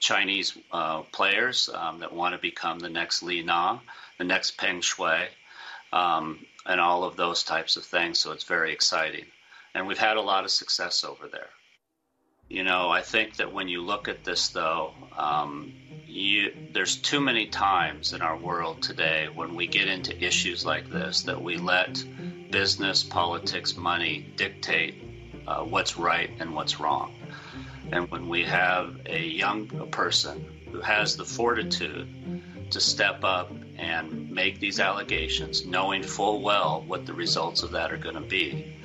Chinese 0.00 0.56
uh, 0.72 1.02
players 1.12 1.68
um, 1.72 2.00
that 2.00 2.12
want 2.12 2.34
to 2.34 2.40
become 2.40 2.78
the 2.78 2.88
next 2.88 3.22
Li 3.22 3.42
Na, 3.42 3.78
the 4.18 4.24
next 4.24 4.56
Peng 4.56 4.80
Shuai, 4.80 5.28
um, 5.92 6.44
and 6.66 6.80
all 6.80 7.04
of 7.04 7.16
those 7.16 7.44
types 7.44 7.76
of 7.76 7.84
things. 7.84 8.18
So 8.18 8.32
it's 8.32 8.44
very 8.44 8.72
exciting 8.72 9.26
and 9.74 9.86
we've 9.86 9.98
had 9.98 10.16
a 10.16 10.22
lot 10.22 10.44
of 10.44 10.50
success 10.50 11.04
over 11.04 11.28
there. 11.28 11.50
You 12.48 12.64
know, 12.64 12.88
I 12.90 13.02
think 13.02 13.36
that 13.36 13.52
when 13.52 13.68
you 13.68 13.80
look 13.80 14.08
at 14.08 14.24
this, 14.24 14.48
though, 14.48 14.92
um, 15.16 15.72
you, 16.06 16.52
there's 16.72 16.96
too 16.96 17.20
many 17.20 17.46
times 17.46 18.12
in 18.12 18.22
our 18.22 18.36
world 18.36 18.82
today 18.82 19.28
when 19.32 19.54
we 19.54 19.68
get 19.68 19.86
into 19.86 20.24
issues 20.24 20.66
like 20.66 20.90
this 20.90 21.22
that 21.22 21.40
we 21.40 21.56
let 21.56 22.04
business, 22.50 23.04
politics, 23.04 23.76
money 23.76 24.26
dictate 24.34 25.00
uh, 25.46 25.62
what's 25.62 25.96
right 25.96 26.30
and 26.40 26.52
what's 26.52 26.80
wrong. 26.80 27.14
And 27.92 28.10
when 28.10 28.28
we 28.28 28.42
have 28.44 29.00
a 29.06 29.22
young 29.22 29.68
person 29.92 30.44
who 30.72 30.80
has 30.80 31.16
the 31.16 31.24
fortitude 31.24 32.42
to 32.70 32.80
step 32.80 33.22
up 33.22 33.52
and 33.76 34.30
make 34.30 34.58
these 34.58 34.80
allegations, 34.80 35.64
knowing 35.64 36.02
full 36.02 36.42
well 36.42 36.82
what 36.86 37.06
the 37.06 37.14
results 37.14 37.62
of 37.62 37.72
that 37.72 37.92
are 37.92 37.96
going 37.96 38.14
to 38.16 38.20
be, 38.20 38.76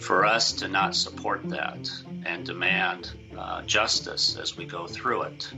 for 0.00 0.24
us 0.24 0.52
to 0.52 0.68
not 0.68 0.96
support 0.96 1.48
that 1.50 1.90
and 2.24 2.44
demand 2.44 3.12
uh, 3.36 3.62
justice 3.62 4.36
as 4.36 4.56
we 4.56 4.64
go 4.64 4.86
through 4.86 5.22
it, 5.22 5.52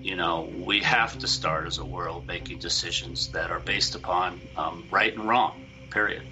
you 0.00 0.16
know, 0.16 0.42
we 0.42 0.80
have 0.80 1.18
to 1.18 1.26
start 1.26 1.66
as 1.66 1.78
a 1.78 1.84
world 1.84 2.26
making 2.26 2.58
decisions 2.58 3.32
that 3.32 3.50
are 3.50 3.60
based 3.60 3.94
upon 3.94 4.40
um, 4.56 4.86
right 4.90 5.12
and 5.12 5.26
wrong, 5.26 5.64
period. 5.90 6.22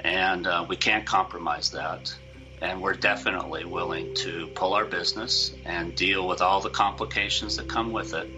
And 0.00 0.46
uh, 0.46 0.66
we 0.68 0.76
can't 0.76 1.06
compromise 1.06 1.70
that. 1.70 2.14
And 2.60 2.80
we're 2.80 2.94
definitely 2.94 3.64
willing 3.64 4.14
to 4.16 4.48
pull 4.48 4.74
our 4.74 4.84
business 4.84 5.54
and 5.64 5.94
deal 5.94 6.26
with 6.26 6.42
all 6.42 6.60
the 6.60 6.70
complications 6.70 7.56
that 7.56 7.68
come 7.68 7.92
with 7.92 8.14
it, 8.14 8.28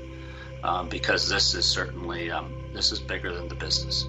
um, 0.62 0.88
because 0.88 1.28
this 1.28 1.54
is 1.54 1.64
certainly 1.64 2.30
um, 2.30 2.52
this 2.74 2.92
is 2.92 3.00
bigger 3.00 3.34
than 3.34 3.48
the 3.48 3.54
business. 3.54 4.06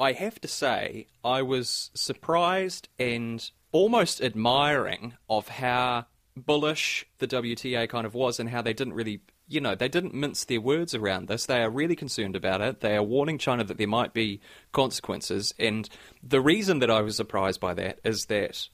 I 0.00 0.12
have 0.12 0.40
to 0.40 0.48
say, 0.48 1.08
I 1.22 1.42
was 1.42 1.90
surprised 1.92 2.88
and 2.98 3.48
almost 3.70 4.22
admiring 4.22 5.14
of 5.28 5.48
how 5.48 6.06
bullish 6.34 7.06
the 7.18 7.28
WTA 7.28 7.86
kind 7.88 8.06
of 8.06 8.14
was 8.14 8.40
and 8.40 8.48
how 8.48 8.62
they 8.62 8.72
didn't 8.72 8.94
really, 8.94 9.20
you 9.46 9.60
know, 9.60 9.74
they 9.74 9.88
didn't 9.88 10.14
mince 10.14 10.44
their 10.44 10.60
words 10.60 10.94
around 10.94 11.28
this. 11.28 11.44
They 11.44 11.60
are 11.62 11.68
really 11.68 11.96
concerned 11.96 12.34
about 12.34 12.62
it. 12.62 12.80
They 12.80 12.96
are 12.96 13.02
warning 13.02 13.36
China 13.36 13.62
that 13.62 13.76
there 13.76 13.86
might 13.86 14.14
be 14.14 14.40
consequences. 14.72 15.52
And 15.58 15.86
the 16.22 16.40
reason 16.40 16.78
that 16.78 16.90
I 16.90 17.02
was 17.02 17.14
surprised 17.14 17.60
by 17.60 17.74
that 17.74 18.00
is 18.02 18.26
that 18.26 18.70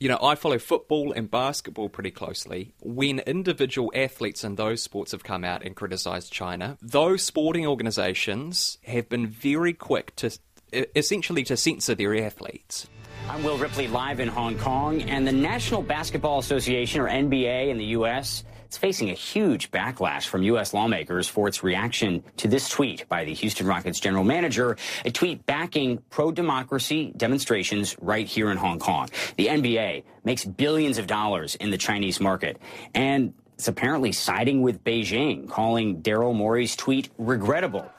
you 0.00 0.08
know, 0.08 0.18
I 0.22 0.34
follow 0.34 0.58
football 0.58 1.12
and 1.12 1.30
basketball 1.30 1.90
pretty 1.90 2.10
closely. 2.10 2.72
When 2.80 3.18
individual 3.20 3.92
athletes 3.94 4.42
in 4.42 4.54
those 4.54 4.82
sports 4.82 5.12
have 5.12 5.22
come 5.22 5.44
out 5.44 5.62
and 5.62 5.76
criticised 5.76 6.32
China, 6.32 6.78
those 6.80 7.22
sporting 7.22 7.66
organisations 7.66 8.78
have 8.84 9.10
been 9.10 9.26
very 9.26 9.74
quick 9.74 10.16
to 10.16 10.30
essentially 10.72 11.42
to 11.44 11.56
censor 11.56 11.94
their 11.94 12.16
athletes. 12.16 12.88
I'm 13.28 13.44
Will 13.44 13.58
Ripley 13.58 13.86
live 13.86 14.18
in 14.18 14.28
Hong 14.28 14.58
Kong, 14.58 15.02
and 15.02 15.26
the 15.26 15.32
National 15.32 15.82
Basketball 15.82 16.38
Association, 16.40 17.00
or 17.00 17.08
NBA, 17.08 17.68
in 17.68 17.78
the 17.78 17.84
U.S. 17.86 18.44
It's 18.64 18.78
facing 18.78 19.10
a 19.10 19.14
huge 19.14 19.70
backlash 19.72 20.26
from 20.26 20.44
U.S. 20.44 20.72
lawmakers 20.72 21.28
for 21.28 21.48
its 21.48 21.62
reaction 21.62 22.22
to 22.36 22.48
this 22.48 22.68
tweet 22.68 23.08
by 23.08 23.24
the 23.24 23.34
Houston 23.34 23.66
Rockets 23.66 23.98
general 23.98 24.24
manager, 24.24 24.76
a 25.04 25.10
tweet 25.10 25.44
backing 25.44 25.98
pro 26.10 26.30
democracy 26.30 27.12
demonstrations 27.16 27.96
right 28.00 28.26
here 28.26 28.50
in 28.50 28.56
Hong 28.56 28.78
Kong. 28.78 29.08
The 29.36 29.48
NBA 29.48 30.04
makes 30.22 30.44
billions 30.44 30.98
of 30.98 31.08
dollars 31.08 31.56
in 31.56 31.70
the 31.70 31.78
Chinese 31.78 32.20
market. 32.20 32.60
And 32.94 33.34
it's 33.54 33.68
apparently 33.68 34.12
siding 34.12 34.62
with 34.62 34.84
Beijing, 34.84 35.48
calling 35.48 36.00
Daryl 36.00 36.34
Morey's 36.34 36.76
tweet 36.76 37.10
regrettable. 37.18 37.90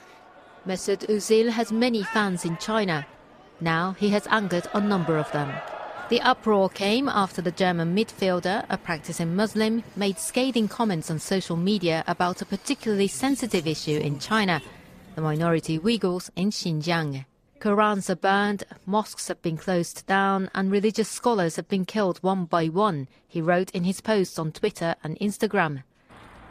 Mesut 0.67 1.07
Ozil 1.09 1.49
has 1.49 1.71
many 1.71 2.03
fans 2.03 2.45
in 2.45 2.55
China. 2.57 3.07
Now 3.59 3.95
he 3.97 4.09
has 4.09 4.27
angered 4.27 4.67
a 4.73 4.79
number 4.79 5.17
of 5.17 5.31
them. 5.31 5.51
The 6.09 6.21
uproar 6.21 6.69
came 6.69 7.09
after 7.09 7.41
the 7.41 7.51
German 7.51 7.95
midfielder, 7.95 8.65
a 8.69 8.77
practicing 8.77 9.35
Muslim, 9.35 9.83
made 9.95 10.19
scathing 10.19 10.67
comments 10.67 11.09
on 11.09 11.17
social 11.17 11.55
media 11.55 12.03
about 12.05 12.41
a 12.41 12.45
particularly 12.45 13.07
sensitive 13.07 13.65
issue 13.65 13.97
in 13.97 14.19
China, 14.19 14.61
the 15.15 15.21
minority 15.21 15.79
Uyghurs 15.79 16.29
in 16.35 16.51
Xinjiang. 16.51 17.25
Qurans 17.59 18.09
are 18.09 18.15
burned, 18.15 18.63
mosques 18.85 19.29
have 19.29 19.41
been 19.41 19.57
closed 19.57 20.05
down, 20.05 20.49
and 20.53 20.71
religious 20.71 21.09
scholars 21.09 21.55
have 21.55 21.67
been 21.69 21.85
killed 21.85 22.17
one 22.19 22.45
by 22.45 22.67
one, 22.67 23.07
he 23.27 23.41
wrote 23.41 23.71
in 23.71 23.83
his 23.83 24.01
posts 24.01 24.37
on 24.37 24.51
Twitter 24.51 24.95
and 25.03 25.17
Instagram. 25.19 25.83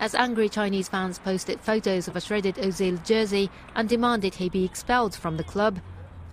As 0.01 0.15
angry 0.15 0.49
Chinese 0.49 0.89
fans 0.89 1.19
posted 1.19 1.61
photos 1.61 2.09
of 2.09 2.17
a 2.17 2.23
shredded 2.23 2.55
Ozil 2.55 3.05
jersey 3.05 3.51
and 3.75 3.87
demanded 3.87 4.35
he 4.35 4.49
be 4.49 4.65
expelled 4.65 5.15
from 5.15 5.37
the 5.37 5.45
club, 5.45 5.79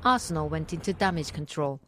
Arsenal 0.06 0.48
went 0.48 0.72
into 0.72 0.94
damage 0.94 1.34
control. 1.34 1.82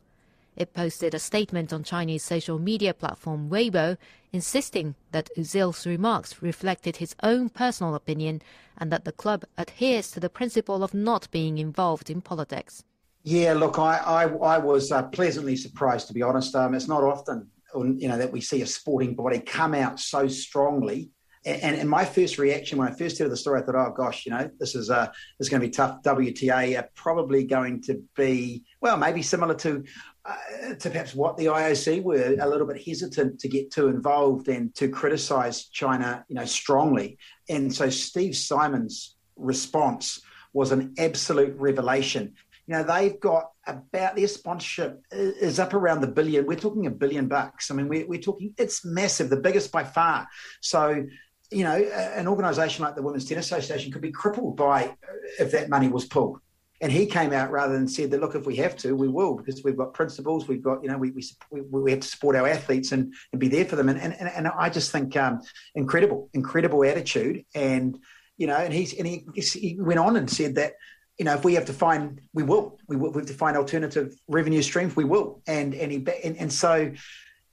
It 0.58 0.74
posted 0.74 1.14
a 1.14 1.20
statement 1.20 1.72
on 1.72 1.86
Chinese 1.86 2.22
social 2.22 2.60
media 2.60 2.94
platform 2.94 3.50
Weibo 3.50 3.96
insisting 4.34 4.96
that 5.14 5.30
Ozil's 5.38 5.88
remarks 5.88 6.42
reflected 6.42 6.98
his 6.98 7.16
own 7.24 7.48
personal 7.48 7.96
opinion 7.96 8.42
and 8.78 8.92
that 8.92 9.06
the 9.06 9.14
club 9.14 9.46
adheres 9.58 10.12
to 10.12 10.20
the 10.20 10.30
principle 10.30 10.84
of 10.84 10.94
not 10.94 11.32
being 11.32 11.60
involved 11.60 12.10
in 12.10 12.20
politics. 12.20 12.84
Yeah, 13.24 13.54
look, 13.54 13.80
I 13.80 14.00
I, 14.00 14.24
I 14.26 14.58
was 14.58 14.92
uh, 14.92 15.04
pleasantly 15.04 15.56
surprised 15.56 16.08
to 16.08 16.14
be 16.14 16.24
honest. 16.24 16.54
Um, 16.56 16.74
it's 16.74 16.90
not 16.90 17.06
often 17.06 17.50
you 17.74 18.10
know 18.10 18.18
that 18.18 18.34
we 18.34 18.42
see 18.42 18.64
a 18.64 18.66
sporting 18.66 19.16
body 19.16 19.40
come 19.40 19.74
out 19.74 19.98
so 19.98 20.28
strongly 20.28 21.12
and, 21.46 21.78
and, 21.78 21.90
my 21.90 22.04
first 22.04 22.38
reaction 22.38 22.78
when 22.78 22.90
I 22.90 22.96
first 22.96 23.18
heard 23.18 23.32
the 23.32 23.38
story, 23.38 23.62
I 23.62 23.64
thought, 23.64 23.76
"Oh 23.76 23.94
gosh, 23.96 24.26
you 24.26 24.32
know, 24.32 24.50
this 24.60 24.76
is 24.76 24.90
uh, 24.90 25.06
this 25.06 25.46
is 25.46 25.50
going 25.50 25.62
to 25.62 25.68
be 25.68 25.72
tough." 25.72 26.02
WTA 26.04 26.78
are 26.78 26.90
probably 26.96 27.46
going 27.46 27.82
to 27.84 28.04
be 28.16 28.64
well, 28.82 28.98
maybe 28.98 29.22
similar 29.22 29.56
to 29.56 29.84
uh, 30.26 30.36
to 30.80 30.90
perhaps 30.90 31.16
what 31.16 31.38
the 31.38 31.46
IOC 31.46 32.04
were 32.04 32.36
a 32.40 32.48
little 32.48 32.68
bit 32.68 32.86
hesitant 32.86 33.40
to 33.40 33.48
get 33.48 33.72
too 33.72 33.88
involved 33.88 34.50
and 34.50 34.76
to 34.76 34.90
criticise 34.90 35.66
China, 35.66 36.26
you 36.28 36.36
know, 36.36 36.46
strongly. 36.46 37.18
And 37.48 37.74
so 37.74 37.90
Steve 37.90 38.36
Simon's 38.36 39.16
response 39.38 40.22
was 40.52 40.72
an 40.72 40.94
absolute 40.98 41.56
revelation. 41.58 42.36
You 42.68 42.76
know, 42.76 42.84
they've 42.84 43.20
got 43.20 43.52
about 43.66 44.16
their 44.16 44.28
sponsorship 44.28 45.02
is 45.12 45.60
up 45.60 45.74
around 45.74 46.02
the 46.02 46.08
billion. 46.08 46.46
We're 46.46 46.56
talking 46.56 46.86
a 46.86 46.92
billion 46.92 47.28
bucks. 47.28 47.72
I 47.72 47.76
mean, 47.76 47.88
we're, 47.88 48.06
we're 48.06 48.22
talking, 48.22 48.54
it's 48.58 48.86
massive, 48.86 49.30
the 49.30 49.38
biggest 49.38 49.72
by 49.72 49.84
far. 49.84 50.28
So 50.62 51.06
you 51.52 51.64
know, 51.64 51.76
an 51.76 52.28
organisation 52.28 52.84
like 52.86 52.96
the 52.96 53.02
Women's 53.02 53.26
Tennis 53.26 53.48
Association 53.48 53.92
could 53.92 54.02
be 54.02 54.12
crippled 54.12 54.56
by 54.56 54.86
uh, 54.86 54.94
if 55.40 55.52
that 55.52 55.70
money 55.70 55.88
was 55.88 56.06
pulled. 56.06 56.40
And 56.82 56.92
he 56.92 57.06
came 57.06 57.34
out 57.34 57.52
rather 57.52 57.74
than 57.74 57.88
said 57.88 58.12
that, 58.12 58.22
look, 58.22 58.36
if 58.36 58.46
we 58.46 58.56
have 58.58 58.78
to, 58.78 58.96
we 58.96 59.10
will, 59.10 59.36
because 59.36 59.62
we've 59.66 59.76
got 59.76 59.94
principles, 59.94 60.48
we've 60.48 60.62
got, 60.62 60.82
you 60.82 60.90
know, 60.90 60.98
we, 60.98 61.12
we, 61.12 61.62
we 61.62 61.92
have 61.92 62.00
to 62.00 62.08
support 62.08 62.38
our 62.38 62.48
athletes 62.48 62.94
and, 62.94 63.14
and 63.34 63.40
be 63.40 63.50
there 63.50 63.66
for 63.66 63.76
them. 63.76 63.90
And, 63.90 64.00
and, 64.00 64.14
and 64.14 64.48
I 64.48 64.70
just 64.70 64.92
think 64.92 65.18
um, 65.18 65.42
incredible, 65.76 66.30
incredible 66.34 66.86
attitude. 66.86 67.44
And, 67.54 68.00
you 68.38 68.48
know, 68.48 68.56
and 68.56 68.74
he's, 68.74 68.94
and 68.94 69.06
he, 69.06 69.26
he 69.36 69.76
went 69.78 70.00
on 70.00 70.16
and 70.16 70.30
said 70.30 70.56
that, 70.56 70.74
you 71.18 71.26
know, 71.26 71.34
if 71.34 71.44
we 71.44 71.56
have 71.56 71.66
to 71.66 71.74
find, 71.74 72.22
we 72.34 72.44
will, 72.44 72.80
we 72.88 72.96
will, 72.96 73.12
we 73.12 73.20
have 73.20 73.28
to 73.28 73.34
find 73.34 73.58
alternative 73.58 74.14
revenue 74.30 74.62
streams, 74.62 74.96
we 74.96 75.04
will. 75.04 75.42
And, 75.48 75.74
and 75.74 75.92
he, 75.92 76.08
and, 76.24 76.38
and 76.38 76.54
so, 76.54 76.94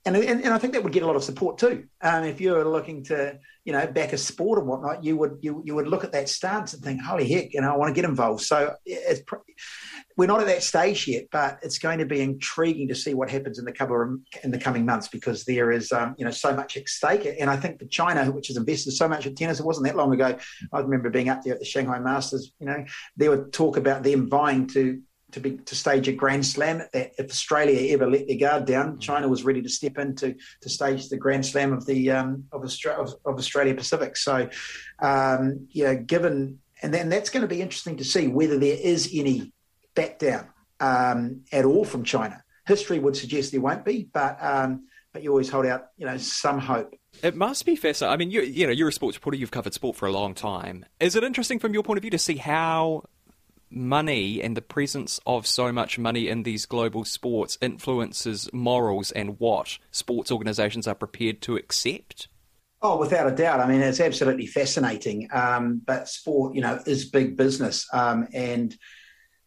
and, 0.07 0.15
and, 0.15 0.43
and 0.43 0.53
I 0.53 0.57
think 0.57 0.73
that 0.73 0.83
would 0.83 0.93
get 0.93 1.03
a 1.03 1.05
lot 1.05 1.15
of 1.17 1.23
support 1.23 1.57
too. 1.57 1.85
Um, 2.01 2.23
if 2.23 2.39
you're 2.39 2.63
looking 2.63 3.03
to, 3.05 3.37
you 3.65 3.73
know, 3.73 3.85
back 3.87 4.13
a 4.13 4.17
sport 4.17 4.59
and 4.59 4.67
whatnot, 4.67 5.03
you 5.03 5.17
would 5.17 5.39
you 5.41 5.61
you 5.65 5.75
would 5.75 5.87
look 5.87 6.05
at 6.05 6.13
that 6.13 6.29
stance 6.29 6.73
and 6.73 6.81
think, 6.81 7.01
holy 7.01 7.27
heck, 7.27 7.53
you 7.53 7.59
know, 7.61 7.73
I 7.73 7.75
want 7.75 7.93
to 7.93 8.01
get 8.01 8.09
involved. 8.09 8.41
So 8.43 8.73
it's, 8.85 9.21
we're 10.15 10.27
not 10.27 10.39
at 10.39 10.47
that 10.47 10.63
stage 10.63 11.07
yet, 11.07 11.25
but 11.31 11.59
it's 11.61 11.77
going 11.77 11.99
to 11.99 12.05
be 12.05 12.21
intriguing 12.21 12.87
to 12.87 12.95
see 12.95 13.13
what 13.13 13.29
happens 13.29 13.59
in 13.59 13.65
the 13.65 13.71
couple 13.71 14.17
in 14.43 14.51
the 14.51 14.57
coming 14.57 14.85
months 14.85 15.09
because 15.09 15.43
there 15.43 15.71
is, 15.71 15.91
um, 15.91 16.15
you 16.17 16.25
know, 16.25 16.31
so 16.31 16.55
much 16.55 16.77
at 16.77 16.87
stake. 16.87 17.27
And 17.39 17.49
I 17.49 17.57
think 17.57 17.79
for 17.79 17.85
China, 17.85 18.31
which 18.31 18.47
has 18.47 18.57
invested 18.57 18.93
so 18.93 19.07
much 19.07 19.25
in 19.25 19.35
tennis, 19.35 19.59
it 19.59 19.65
wasn't 19.65 19.85
that 19.87 19.97
long 19.97 20.13
ago. 20.13 20.37
I 20.73 20.79
remember 20.79 21.09
being 21.09 21.29
up 21.29 21.43
there 21.43 21.53
at 21.53 21.59
the 21.59 21.65
Shanghai 21.65 21.99
Masters. 21.99 22.51
You 22.59 22.67
know, 22.67 22.85
there 23.15 23.29
would 23.29 23.53
talk 23.53 23.77
about 23.77 24.03
them 24.03 24.29
vying 24.29 24.67
to 24.67 25.01
to 25.31 25.39
be 25.39 25.57
to 25.57 25.75
stage 25.75 26.07
a 26.07 26.13
Grand 26.13 26.45
Slam. 26.45 26.83
That 26.93 27.11
if 27.17 27.29
Australia 27.29 27.93
ever 27.93 28.09
let 28.09 28.27
their 28.27 28.37
guard 28.37 28.65
down, 28.65 28.97
mm. 28.97 29.01
China 29.01 29.27
was 29.27 29.43
ready 29.43 29.61
to 29.61 29.69
step 29.69 29.97
in 29.97 30.15
to, 30.15 30.35
to 30.61 30.69
stage 30.69 31.09
the 31.09 31.17
Grand 31.17 31.45
Slam 31.45 31.73
of 31.73 31.85
the 31.85 32.11
um, 32.11 32.45
of, 32.51 32.63
Australia, 32.63 33.01
of, 33.01 33.13
of, 33.25 33.37
Australia 33.37 33.75
Pacific. 33.75 34.17
So, 34.17 34.49
um, 34.99 35.67
yeah, 35.71 35.93
given 35.95 36.59
and 36.81 36.93
then 36.93 37.09
that's 37.09 37.29
going 37.29 37.41
to 37.41 37.47
be 37.47 37.61
interesting 37.61 37.97
to 37.97 38.03
see 38.03 38.27
whether 38.27 38.57
there 38.57 38.77
is 38.79 39.09
any 39.13 39.51
back 39.95 40.19
down 40.19 40.47
um, 40.79 41.41
at 41.51 41.65
all 41.65 41.85
from 41.85 42.03
China. 42.03 42.43
History 42.67 42.99
would 42.99 43.15
suggest 43.15 43.51
there 43.51 43.61
won't 43.61 43.85
be, 43.85 44.07
but 44.11 44.37
um, 44.41 44.87
but 45.13 45.23
you 45.23 45.31
always 45.31 45.49
hold 45.49 45.65
out, 45.65 45.87
you 45.97 46.05
know, 46.05 46.17
some 46.17 46.59
hope. 46.59 46.93
It 47.23 47.35
must 47.35 47.65
be 47.65 47.75
fascinating. 47.75 48.13
I 48.13 48.17
mean, 48.17 48.29
you 48.29 48.41
you 48.41 48.67
know, 48.67 48.73
you're 48.73 48.89
a 48.89 48.93
sports 48.93 49.17
reporter. 49.17 49.37
You've 49.37 49.51
covered 49.51 49.73
sport 49.73 49.95
for 49.95 50.05
a 50.05 50.11
long 50.11 50.33
time. 50.33 50.85
Is 50.99 51.15
it 51.15 51.23
interesting 51.23 51.59
from 51.59 51.73
your 51.73 51.83
point 51.83 51.97
of 51.97 52.01
view 52.01 52.11
to 52.11 52.19
see 52.19 52.35
how 52.35 53.03
money 53.69 54.41
and 54.41 54.55
the 54.55 54.61
presence 54.61 55.19
of 55.25 55.45
so 55.45 55.71
much 55.71 55.99
money 55.99 56.27
in 56.27 56.43
these 56.43 56.65
global 56.65 57.03
sports 57.05 57.57
influences 57.61 58.49
morals 58.53 59.11
and 59.11 59.39
what 59.39 59.77
sports 59.91 60.31
organisations 60.31 60.87
are 60.87 60.95
prepared 60.95 61.41
to 61.41 61.55
accept? 61.55 62.27
Oh, 62.81 62.97
without 62.97 63.31
a 63.31 63.35
doubt. 63.35 63.59
I 63.59 63.67
mean, 63.67 63.81
it's 63.81 63.99
absolutely 63.99 64.45
fascinating. 64.45 65.27
Um, 65.33 65.81
but 65.85 66.07
sport, 66.07 66.55
you 66.55 66.61
know, 66.61 66.79
is 66.85 67.09
big 67.09 67.35
business. 67.35 67.87
Um, 67.91 68.27
and 68.33 68.75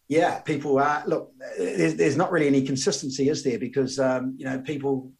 yeah, 0.08 0.40
people 0.40 0.78
are, 0.80 1.04
look, 1.06 1.32
there's, 1.56 1.94
there's, 1.94 2.16
not 2.16 2.32
really 2.32 2.48
any 2.48 2.62
consistency, 2.62 3.28
is 3.28 3.44
there? 3.44 3.60
Because, 3.60 4.00
um, 4.00 4.34
you 4.36 4.44
know, 4.44 4.58
people 4.60 5.12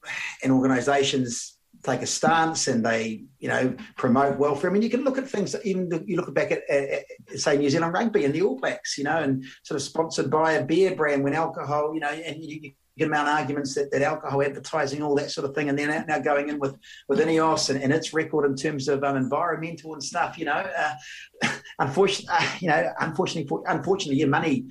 and 0.43 0.53
organisations 0.53 1.57
take 1.83 2.03
a 2.03 2.07
stance 2.07 2.69
and 2.69 2.85
they, 2.85 3.25
you 3.39 3.49
know, 3.49 3.75
promote 3.97 4.39
welfare. 4.39 4.71
I 4.71 4.73
mean, 4.73 4.83
you 4.83 4.91
can 4.91 5.05
look 5.05 5.19
at 5.19 5.29
things. 5.29 5.57
Even 5.65 6.05
you 6.07 6.17
look 6.17 6.33
back 6.35 6.53
at, 6.53 6.69
at, 6.69 6.91
at, 6.91 7.39
say 7.39 7.57
New 7.57 7.71
Zealand 7.71 7.93
rugby 7.93 8.25
and 8.25 8.35
the 8.35 8.43
All 8.43 8.59
Blacks, 8.59 8.99
you 8.99 9.05
know, 9.05 9.19
and 9.19 9.45
sort 9.63 9.77
of 9.77 9.83
sponsored 9.83 10.31
by 10.31 10.53
a 10.53 10.65
beer 10.65 10.95
brand 10.95 11.25
when 11.25 11.35
alcohol, 11.35 11.95
you 11.95 12.01
know, 12.01 12.09
and 12.09 12.43
you, 12.43 12.61
you 12.63 12.73
get 12.99 13.09
amount 13.09 13.29
arguments 13.29 13.75
that, 13.75 13.91
that 13.91 14.03
alcohol 14.03 14.43
advertising, 14.43 15.03
all 15.03 15.15
that 15.17 15.31
sort 15.31 15.49
of 15.49 15.55
thing, 15.55 15.69
and 15.69 15.79
then 15.79 16.05
now 16.07 16.19
going 16.19 16.49
in 16.49 16.59
with 16.59 16.77
with 17.09 17.19
Ineos 17.19 17.71
and, 17.71 17.83
and 17.83 17.93
its 17.93 18.13
record 18.13 18.45
in 18.45 18.57
terms 18.57 18.89
of 18.89 19.03
um, 19.03 19.17
environmental 19.17 19.95
and 19.95 20.03
stuff. 20.03 20.39
You 20.39 20.45
know, 20.47 20.53
uh, 20.53 20.95
unfortunately, 21.79 22.35
uh, 22.37 22.51
you 22.61 22.69
know, 22.69 22.93
unfortunately, 23.01 23.59
unfortunately, 23.67 24.19
your 24.19 24.29
money 24.29 24.67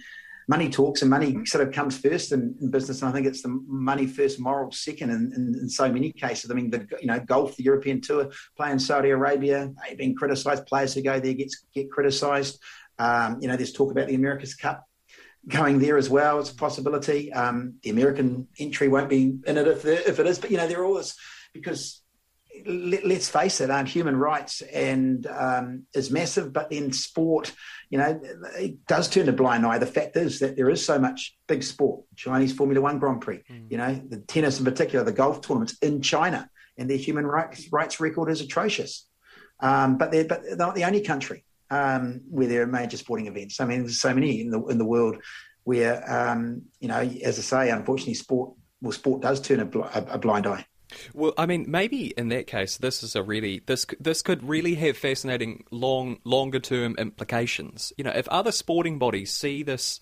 money 0.50 0.68
talks 0.68 1.04
and 1.04 1.12
money 1.12 1.46
sort 1.46 1.66
of 1.66 1.72
comes 1.72 1.96
first 1.96 2.32
in, 2.32 2.56
in 2.60 2.72
business. 2.72 3.04
And 3.04 3.10
I 3.10 3.14
think 3.14 3.28
it's 3.28 3.44
the 3.44 3.62
money 3.68 4.08
first, 4.08 4.40
moral 4.40 4.72
second 4.72 5.12
in, 5.12 5.32
in, 5.36 5.56
in, 5.62 5.70
so 5.70 5.92
many 5.92 6.12
cases. 6.12 6.50
I 6.50 6.56
mean, 6.56 6.72
the 6.72 6.88
you 7.00 7.06
know 7.06 7.20
golf, 7.20 7.56
the 7.56 7.64
European 7.64 8.02
Tour, 8.02 8.32
playing 8.58 8.80
Saudi 8.80 9.12
Arabia, 9.12 9.72
they've 9.88 9.98
been 9.98 10.16
criticised. 10.16 10.66
Players 10.66 10.96
who 10.96 11.04
go 11.04 11.20
there 11.20 11.36
get 11.36 11.54
get 11.76 11.92
criticised. 11.92 12.60
Um, 12.98 13.38
you 13.42 13.48
know, 13.48 13.56
there's 13.56 13.72
talk 13.72 13.92
about 13.92 14.08
the 14.08 14.16
America's 14.16 14.56
Cup 14.56 14.84
going 15.48 15.78
there 15.78 15.98
as 15.98 16.10
well. 16.10 16.40
It's 16.40 16.52
a 16.52 16.56
possibility. 16.56 17.32
Um, 17.32 17.76
the 17.84 17.92
American 17.92 18.48
entry 18.58 18.88
won't 18.88 19.08
be 19.08 19.38
in 19.46 19.58
it 19.58 19.68
if, 19.68 19.86
if 19.86 20.20
it 20.20 20.26
is, 20.26 20.40
but 20.40 20.50
you 20.50 20.58
know, 20.58 20.68
they're 20.68 20.84
always 20.84 21.16
because 21.54 22.02
let, 22.66 23.04
us 23.06 23.30
face 23.30 23.62
it, 23.62 23.70
um, 23.70 23.86
human 23.86 24.16
rights 24.16 24.62
and 24.62 25.26
um, 25.28 25.86
is 25.94 26.12
massive, 26.12 26.54
but 26.54 26.70
then 26.70 26.92
sport, 26.92 27.54
you 27.90 27.98
know, 27.98 28.20
it 28.58 28.86
does 28.88 29.10
turn 29.10 29.30
a 29.30 29.32
blind 29.32 29.66
eye. 29.66 29.78
The 29.78 29.86
fact 29.86 30.16
is 30.16 30.40
that 30.40 30.56
there 30.56 30.70
is 30.70 30.84
so 30.84 31.00
much 31.00 31.38
big 31.48 31.64
sport, 31.64 32.04
Chinese 32.16 32.54
Formula 32.54 32.82
One 32.82 33.00
Grand 33.00 33.22
Prix, 33.22 33.44
mm. 33.50 33.72
you 33.72 33.78
know, 33.78 34.02
the 34.10 34.18
tennis 34.18 34.60
in 34.60 34.66
particular, 34.66 35.04
the 35.04 35.12
golf 35.12 35.42
tournaments 35.42 35.78
in 35.82 36.02
China, 36.02 36.50
and 36.78 36.90
their 36.90 36.98
human 36.98 37.26
rights, 37.26 37.68
rights 37.72 38.00
record 38.00 38.30
is 38.30 38.42
atrocious. 38.42 39.06
Um, 39.62 39.98
but 39.98 40.12
they're 40.12 40.26
but 40.26 40.44
they're 40.44 40.56
not 40.56 40.76
the 40.76 40.86
only 40.86 41.02
country 41.02 41.44
um, 41.70 42.22
where 42.30 42.48
there 42.48 42.62
are 42.62 42.68
major 42.68 42.98
sporting 42.98 43.28
events. 43.28 43.60
I 43.60 43.66
mean, 43.66 43.82
there's 43.82 44.00
so 44.00 44.14
many 44.14 44.42
in 44.42 44.52
the 44.52 44.64
in 44.68 44.78
the 44.78 44.86
world 44.86 45.18
where, 45.64 46.10
um, 46.10 46.64
you 46.80 46.88
know, 46.88 47.00
as 47.00 47.38
I 47.38 47.42
say, 47.42 47.72
unfortunately, 47.72 48.14
sport 48.14 48.54
well, 48.82 48.92
sport 48.92 49.22
does 49.22 49.42
turn 49.42 49.60
a, 49.60 49.66
bl- 49.66 49.84
a 49.94 50.18
blind 50.18 50.48
eye. 50.48 50.66
Well, 51.14 51.34
I 51.38 51.46
mean, 51.46 51.66
maybe 51.68 52.14
in 52.18 52.30
that 52.30 52.48
case, 52.48 52.78
this 52.78 53.04
is 53.04 53.16
a 53.16 53.24
really 53.24 53.62
this 53.66 53.86
this 54.00 54.22
could 54.22 54.48
really 54.48 54.76
have 54.76 54.98
fascinating 54.98 55.64
long 55.72 56.18
longer 56.24 56.60
term 56.60 56.96
implications. 56.98 57.94
You 57.98 58.04
know, 58.04 58.12
if 58.12 58.28
other 58.30 58.52
sporting 58.52 58.98
bodies 59.00 59.32
see 59.32 59.64
this 59.64 60.00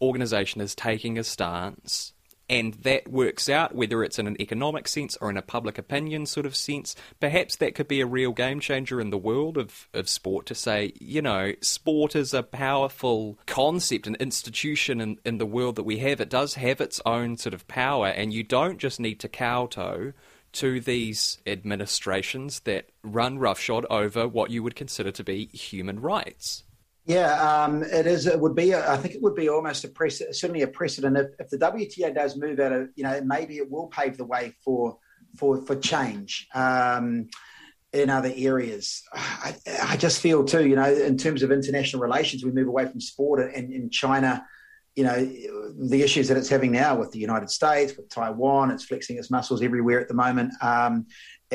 organization 0.00 0.60
as 0.60 0.74
taking 0.74 1.18
a 1.18 1.24
stance 1.24 2.12
and 2.48 2.74
that 2.74 3.08
works 3.08 3.48
out, 3.48 3.74
whether 3.74 4.04
it's 4.04 4.18
in 4.18 4.26
an 4.26 4.40
economic 4.40 4.86
sense 4.86 5.16
or 5.20 5.30
in 5.30 5.36
a 5.36 5.42
public 5.42 5.78
opinion 5.78 6.26
sort 6.26 6.44
of 6.44 6.54
sense, 6.54 6.94
perhaps 7.18 7.56
that 7.56 7.74
could 7.74 7.88
be 7.88 8.00
a 8.00 8.06
real 8.06 8.32
game 8.32 8.60
changer 8.60 9.00
in 9.00 9.10
the 9.10 9.18
world 9.18 9.56
of, 9.56 9.88
of 9.94 10.08
sport 10.08 10.46
to 10.46 10.54
say, 10.54 10.92
you 11.00 11.22
know, 11.22 11.52
sport 11.62 12.14
is 12.14 12.34
a 12.34 12.42
powerful 12.42 13.38
concept, 13.46 14.06
an 14.06 14.16
institution 14.16 15.00
in, 15.00 15.18
in 15.24 15.38
the 15.38 15.46
world 15.46 15.76
that 15.76 15.84
we 15.84 15.98
have. 15.98 16.20
It 16.20 16.28
does 16.28 16.54
have 16.54 16.80
its 16.80 17.00
own 17.06 17.38
sort 17.38 17.54
of 17.54 17.66
power, 17.66 18.08
and 18.08 18.32
you 18.32 18.42
don't 18.42 18.78
just 18.78 19.00
need 19.00 19.20
to 19.20 19.28
kowtow 19.28 20.12
to 20.52 20.80
these 20.80 21.38
administrations 21.46 22.60
that 22.60 22.90
run 23.02 23.38
roughshod 23.38 23.84
over 23.90 24.28
what 24.28 24.50
you 24.50 24.62
would 24.62 24.76
consider 24.76 25.10
to 25.10 25.24
be 25.24 25.46
human 25.46 26.00
rights. 26.00 26.62
Yeah, 27.06 27.64
um, 27.64 27.82
it 27.82 28.06
is. 28.06 28.26
It 28.26 28.40
would 28.40 28.54
be. 28.54 28.72
A, 28.72 28.90
I 28.90 28.96
think 28.96 29.14
it 29.14 29.22
would 29.22 29.34
be 29.34 29.50
almost 29.50 29.84
a 29.84 29.88
precedent, 29.88 30.36
certainly 30.36 30.62
a 30.62 30.68
precedent. 30.68 31.18
If, 31.18 31.26
if, 31.38 31.50
the 31.50 31.58
WTA 31.58 32.14
does 32.14 32.36
move 32.36 32.58
out 32.60 32.72
of, 32.72 32.88
you 32.96 33.04
know, 33.04 33.20
maybe 33.22 33.58
it 33.58 33.70
will 33.70 33.88
pave 33.88 34.16
the 34.16 34.24
way 34.24 34.54
for 34.64 34.96
for 35.36 35.60
for 35.66 35.76
change 35.76 36.48
um, 36.54 37.28
in 37.92 38.08
other 38.08 38.32
areas. 38.34 39.02
I, 39.12 39.54
I, 39.82 39.96
just 39.98 40.20
feel 40.20 40.44
too, 40.44 40.66
you 40.66 40.76
know, 40.76 40.90
in 40.90 41.18
terms 41.18 41.42
of 41.42 41.52
international 41.52 42.00
relations, 42.00 42.42
we 42.42 42.52
move 42.52 42.68
away 42.68 42.86
from 42.86 43.00
sport 43.00 43.54
and 43.54 43.72
in 43.72 43.90
China. 43.90 44.46
You 44.96 45.04
know, 45.04 45.16
the 45.88 46.02
issues 46.02 46.28
that 46.28 46.36
it's 46.36 46.48
having 46.48 46.70
now 46.70 46.96
with 46.96 47.10
the 47.10 47.18
United 47.18 47.50
States, 47.50 47.96
with 47.96 48.08
Taiwan, 48.08 48.70
it's 48.70 48.84
flexing 48.84 49.18
its 49.18 49.30
muscles 49.30 49.60
everywhere 49.60 50.00
at 50.00 50.08
the 50.08 50.14
moment. 50.14 50.54
Um, 50.62 51.06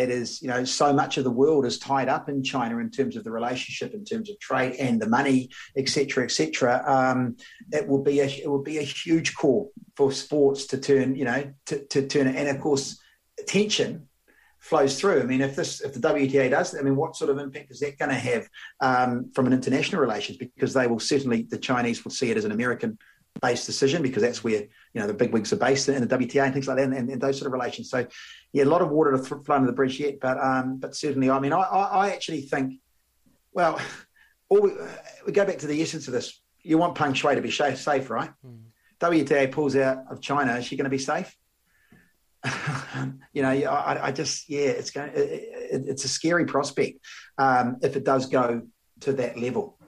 it 0.04 0.10
is, 0.10 0.42
you 0.42 0.48
know, 0.48 0.64
so 0.64 0.94
much 0.94 1.18
of 1.18 1.24
the 1.24 1.32
world 1.32 1.66
is 1.66 1.80
tied 1.80 2.10
up 2.10 2.30
in 2.30 2.44
China 2.44 2.78
in 2.80 2.90
terms 2.90 3.16
of 3.16 3.24
the 3.24 3.32
relationship, 3.32 3.94
in 3.94 4.04
terms 4.06 4.30
of 4.30 4.40
trade 4.40 4.76
and 4.80 5.02
the 5.02 5.10
money, 5.10 5.50
etc., 5.78 6.24
etc. 6.24 6.84
Um, 6.86 7.38
it 7.72 7.88
will 7.88 8.04
be 8.04 8.20
a 8.20 8.26
it 8.26 8.50
will 8.50 8.64
be 8.64 8.78
a 8.78 8.84
huge 8.84 9.36
call 9.36 9.72
for 9.96 10.12
sports 10.12 10.66
to 10.68 10.78
turn, 10.78 11.16
you 11.16 11.26
know, 11.26 11.52
to, 11.68 11.86
to 11.88 12.08
turn, 12.08 12.28
it. 12.28 12.36
and 12.36 12.48
of 12.50 12.62
course, 12.62 13.00
attention 13.40 14.08
flows 14.60 15.00
through. 15.00 15.22
I 15.22 15.26
mean, 15.26 15.42
if 15.42 15.56
this 15.56 15.82
if 15.82 15.94
the 15.94 16.00
WTA 16.00 16.50
does, 16.50 16.78
I 16.78 16.82
mean, 16.82 16.96
what 16.96 17.16
sort 17.16 17.30
of 17.30 17.38
impact 17.38 17.72
is 17.72 17.80
that 17.80 17.98
going 17.98 18.10
to 18.10 18.16
have 18.16 18.48
um, 18.82 19.32
from 19.34 19.48
an 19.48 19.54
international 19.54 20.02
relations? 20.02 20.38
Because 20.38 20.74
they 20.74 20.88
will 20.88 21.00
certainly 21.00 21.44
the 21.44 21.58
Chinese 21.58 22.04
will 22.04 22.12
see 22.12 22.32
it 22.32 22.38
as 22.38 22.46
an 22.46 22.52
American 22.52 22.98
based 23.42 23.66
decision 23.66 24.02
because 24.02 24.24
that's 24.24 24.44
where 24.44 24.64
you 24.93 25.02
know 25.02 25.08
the 25.08 25.13
big 25.13 25.32
wigs 25.32 25.54
are 25.54 25.58
based 25.58 25.88
in 25.89 26.06
the 26.06 26.17
WTA 26.17 26.45
and 26.45 26.54
things 26.54 26.67
like 26.67 26.78
that, 26.78 26.84
and, 26.84 27.10
and 27.10 27.21
those 27.21 27.38
sort 27.38 27.47
of 27.47 27.54
relations. 27.54 27.89
So, 27.89 28.08
yeah, 28.54 28.63
a 28.63 28.65
lot 28.65 28.82
of 28.82 28.89
water 28.89 29.12
to 29.12 29.17
th- 29.17 29.45
flow 29.45 29.56
under 29.56 29.67
the 29.67 29.73
bridge 29.73 29.99
yet, 29.99 30.19
but 30.19 30.38
um, 30.39 30.78
but 30.78 30.95
certainly, 30.95 31.30
I 31.30 31.39
mean, 31.39 31.54
I, 31.54 31.62
I, 31.62 32.08
I 32.08 32.10
actually 32.12 32.41
think, 32.41 32.80
well, 33.52 33.80
all 34.49 34.62
we, 34.62 34.71
we, 35.25 35.32
go 35.32 35.45
back 35.45 35.60
to 35.60 35.67
the 35.67 35.82
essence 35.82 36.08
of 36.08 36.13
this. 36.13 36.41
You 36.62 36.78
want 36.78 36.95
Peng 36.95 37.13
Shuai 37.13 37.36
to 37.36 37.41
be 37.41 37.52
safe, 37.52 37.80
safe 37.80 38.10
right? 38.10 38.32
Mm. 38.45 38.62
WTA 38.99 39.52
pulls 39.52 39.75
out 39.75 40.06
of 40.10 40.21
China. 40.21 40.56
Is 40.56 40.65
she 40.65 40.75
going 40.75 40.86
to 40.86 40.89
be 40.89 40.97
safe? 40.97 41.34
you 43.34 43.41
know, 43.41 43.49
I, 43.49 44.08
I, 44.08 44.12
just 44.12 44.49
yeah, 44.49 44.69
it's 44.69 44.91
going. 44.91 45.12
It, 45.13 45.17
it, 45.17 45.84
it's 45.88 46.06
a 46.06 46.10
scary 46.10 46.45
prospect 46.45 46.99
um, 47.38 47.78
if 47.82 47.95
it 47.95 48.04
does 48.04 48.28
go 48.28 48.63
to 49.02 49.13
that 49.13 49.38
level. 49.38 49.79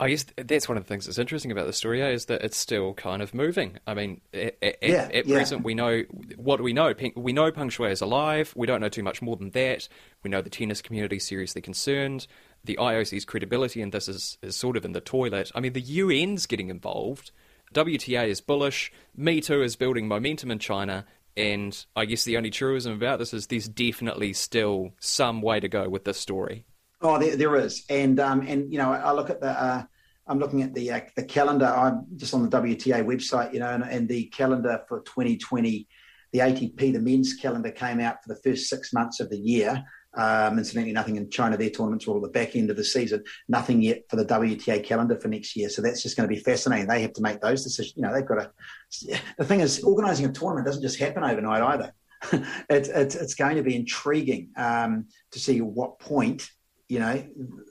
I 0.00 0.08
guess 0.10 0.26
that's 0.36 0.68
one 0.68 0.78
of 0.78 0.84
the 0.84 0.88
things 0.88 1.06
that's 1.06 1.18
interesting 1.18 1.50
about 1.50 1.66
the 1.66 1.72
story 1.72 2.02
eh, 2.02 2.10
is 2.10 2.26
that 2.26 2.42
it's 2.42 2.56
still 2.56 2.94
kind 2.94 3.20
of 3.20 3.34
moving. 3.34 3.78
I 3.84 3.94
mean, 3.94 4.20
at, 4.32 4.56
at, 4.62 4.76
yeah, 4.80 5.08
at 5.12 5.26
yeah. 5.26 5.34
present, 5.34 5.64
we 5.64 5.74
know 5.74 6.02
what 6.36 6.58
do 6.58 6.62
we 6.62 6.72
know. 6.72 6.94
We 7.16 7.32
know 7.32 7.50
Peng 7.50 7.68
Shuai 7.68 7.90
is 7.90 8.00
alive. 8.00 8.52
We 8.54 8.68
don't 8.68 8.80
know 8.80 8.88
too 8.88 9.02
much 9.02 9.20
more 9.20 9.34
than 9.36 9.50
that. 9.50 9.88
We 10.22 10.30
know 10.30 10.40
the 10.40 10.50
tennis 10.50 10.82
community 10.82 11.16
is 11.16 11.26
seriously 11.26 11.60
concerned. 11.62 12.28
The 12.64 12.76
IOC's 12.76 13.24
credibility 13.24 13.82
in 13.82 13.90
this 13.90 14.08
is, 14.08 14.38
is 14.40 14.54
sort 14.54 14.76
of 14.76 14.84
in 14.84 14.92
the 14.92 15.00
toilet. 15.00 15.50
I 15.54 15.60
mean, 15.60 15.72
the 15.72 16.00
UN's 16.00 16.46
getting 16.46 16.68
involved. 16.68 17.32
WTA 17.74 18.28
is 18.28 18.40
bullish. 18.40 18.92
Me 19.16 19.40
Too 19.40 19.62
is 19.62 19.74
building 19.74 20.06
momentum 20.06 20.52
in 20.52 20.60
China. 20.60 21.06
And 21.36 21.84
I 21.94 22.04
guess 22.04 22.24
the 22.24 22.36
only 22.36 22.50
truism 22.50 22.92
about 22.92 23.18
this 23.18 23.34
is 23.34 23.46
there's 23.46 23.68
definitely 23.68 24.32
still 24.32 24.92
some 25.00 25.42
way 25.42 25.60
to 25.60 25.68
go 25.68 25.88
with 25.88 26.04
this 26.04 26.18
story. 26.18 26.66
Oh, 27.00 27.18
there, 27.18 27.36
there 27.36 27.56
is, 27.56 27.84
and 27.88 28.18
um, 28.18 28.40
and 28.46 28.72
you 28.72 28.78
know, 28.78 28.92
I 28.92 29.12
look 29.12 29.30
at 29.30 29.40
the. 29.40 29.50
Uh, 29.50 29.82
I'm 30.26 30.38
looking 30.38 30.62
at 30.62 30.74
the 30.74 30.90
uh, 30.90 31.00
the 31.16 31.24
calendar. 31.24 31.66
I'm 31.66 32.06
just 32.16 32.34
on 32.34 32.48
the 32.48 32.60
WTA 32.60 33.04
website, 33.04 33.52
you 33.54 33.60
know, 33.60 33.70
and, 33.70 33.84
and, 33.84 34.08
the 34.08 34.24
calendar 34.26 34.82
for 34.88 35.00
2020, 35.00 35.86
the 36.32 36.38
ATP, 36.40 36.92
the 36.92 37.00
men's 37.00 37.34
calendar 37.34 37.70
came 37.70 38.00
out 38.00 38.22
for 38.22 38.34
the 38.34 38.40
first 38.42 38.68
six 38.68 38.92
months 38.92 39.20
of 39.20 39.30
the 39.30 39.38
year. 39.38 39.82
Um, 40.14 40.58
incidentally, 40.58 40.92
nothing 40.92 41.16
in 41.16 41.30
China. 41.30 41.56
Their 41.56 41.70
tournaments 41.70 42.06
are 42.06 42.10
all 42.10 42.20
the 42.20 42.28
back 42.28 42.56
end 42.56 42.70
of 42.70 42.76
the 42.76 42.84
season. 42.84 43.22
Nothing 43.48 43.80
yet 43.80 44.02
for 44.10 44.16
the 44.16 44.24
WTA 44.24 44.84
calendar 44.84 45.18
for 45.18 45.28
next 45.28 45.54
year. 45.54 45.68
So 45.68 45.80
that's 45.80 46.02
just 46.02 46.16
going 46.16 46.28
to 46.28 46.34
be 46.34 46.40
fascinating. 46.40 46.88
They 46.88 47.02
have 47.02 47.12
to 47.14 47.22
make 47.22 47.40
those 47.40 47.62
decisions. 47.62 47.96
You 47.96 48.02
know, 48.02 48.12
they've 48.12 48.26
got 48.26 48.34
to. 48.36 49.20
The 49.38 49.44
thing 49.44 49.60
is, 49.60 49.82
organising 49.82 50.26
a 50.26 50.32
tournament 50.32 50.66
doesn't 50.66 50.82
just 50.82 50.98
happen 50.98 51.22
overnight 51.22 51.62
either. 51.62 51.92
it's, 52.68 52.88
it's, 52.88 53.14
it's 53.14 53.34
going 53.34 53.56
to 53.56 53.62
be 53.62 53.76
intriguing 53.76 54.50
um, 54.56 55.06
to 55.30 55.38
see 55.38 55.60
what 55.60 55.98
point 56.00 56.50
you 56.88 56.98
know, 56.98 57.22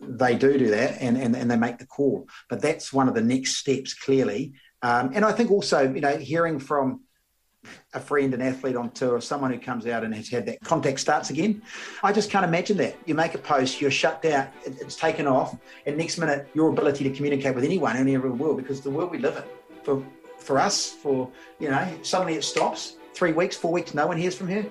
they 0.02 0.36
do 0.36 0.58
do 0.58 0.70
that 0.70 1.02
and, 1.02 1.18
and, 1.18 1.36
and 1.36 1.50
they 1.50 1.58
make 1.58 1.80
the 1.80 1.88
call. 1.88 2.28
But 2.50 2.62
that's 2.62 2.94
one 2.94 3.08
of 3.08 3.16
the 3.16 3.22
next 3.22 3.58
steps, 3.58 3.94
clearly. 3.94 4.54
Um, 4.82 5.12
and 5.14 5.26
I 5.26 5.32
think 5.32 5.52
also, 5.52 5.92
you 5.92 6.02
know, 6.02 6.18
hearing 6.18 6.60
from 6.60 7.02
a 7.94 8.00
friend, 8.00 8.34
an 8.34 8.42
athlete 8.42 8.76
on 8.76 8.92
tour, 8.92 9.20
someone 9.20 9.52
who 9.52 9.60
comes 9.60 9.86
out 9.88 10.04
and 10.04 10.14
has 10.16 10.30
had 10.30 10.46
that 10.46 10.62
contact 10.62 11.00
starts 11.00 11.32
again. 11.32 11.62
I 12.04 12.14
just 12.14 12.30
can't 12.30 12.46
imagine 12.46 12.78
that. 12.78 12.96
You 13.06 13.16
make 13.16 13.34
a 13.34 13.40
post, 13.40 13.82
you're 13.82 13.92
shut 13.92 14.22
down, 14.22 14.48
it's 14.66 14.96
taken 14.96 15.28
off, 15.28 15.58
and 15.86 15.98
next 15.98 16.18
minute 16.18 16.48
your 16.54 16.70
ability 16.70 17.04
to 17.04 17.10
communicate 17.10 17.56
with 17.56 17.64
anyone 17.64 17.98
anywhere 17.98 18.32
in 18.32 18.38
the 18.38 18.44
world, 18.44 18.58
because 18.58 18.82
the 18.82 18.90
world 18.90 19.12
we 19.12 19.18
live 19.18 19.38
in, 19.38 19.44
for 19.84 20.06
for 20.38 20.60
us, 20.60 20.92
for 20.92 21.30
you 21.60 21.70
know, 21.70 21.86
suddenly 22.04 22.36
it 22.36 22.44
stops. 22.44 22.96
Three 23.16 23.34
weeks, 23.34 23.58
four 23.58 23.72
weeks, 23.72 23.94
no 23.94 24.06
one 24.08 24.16
hears 24.16 24.36
from 24.36 24.48
her. 24.48 24.64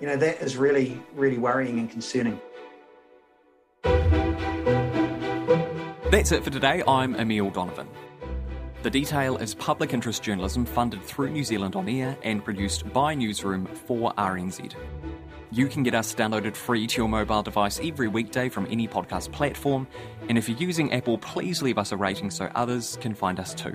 You 0.00 0.06
know, 0.06 0.16
that 0.16 0.40
is 0.40 0.56
really, 0.56 1.02
really 1.14 1.38
worrying 1.38 1.80
and 1.80 1.90
concerning. 1.90 2.40
That's 6.12 6.30
it 6.30 6.44
for 6.44 6.50
today. 6.50 6.82
I'm 6.86 7.14
Emile 7.14 7.48
Donovan. 7.48 7.88
The 8.82 8.90
Detail 8.90 9.38
is 9.38 9.54
public 9.54 9.94
interest 9.94 10.22
journalism 10.22 10.66
funded 10.66 11.02
through 11.02 11.30
New 11.30 11.42
Zealand 11.42 11.74
On 11.74 11.88
Air 11.88 12.18
and 12.22 12.44
produced 12.44 12.92
by 12.92 13.14
Newsroom 13.14 13.64
for 13.64 14.12
RNZ. 14.18 14.74
You 15.50 15.68
can 15.68 15.82
get 15.82 15.94
us 15.94 16.14
downloaded 16.14 16.54
free 16.54 16.86
to 16.86 16.98
your 16.98 17.08
mobile 17.08 17.42
device 17.42 17.80
every 17.82 18.08
weekday 18.08 18.50
from 18.50 18.66
any 18.70 18.86
podcast 18.86 19.32
platform, 19.32 19.88
and 20.28 20.36
if 20.36 20.50
you're 20.50 20.58
using 20.58 20.92
Apple, 20.92 21.16
please 21.16 21.62
leave 21.62 21.78
us 21.78 21.92
a 21.92 21.96
rating 21.96 22.30
so 22.30 22.50
others 22.54 22.98
can 23.00 23.14
find 23.14 23.40
us 23.40 23.54
too. 23.54 23.74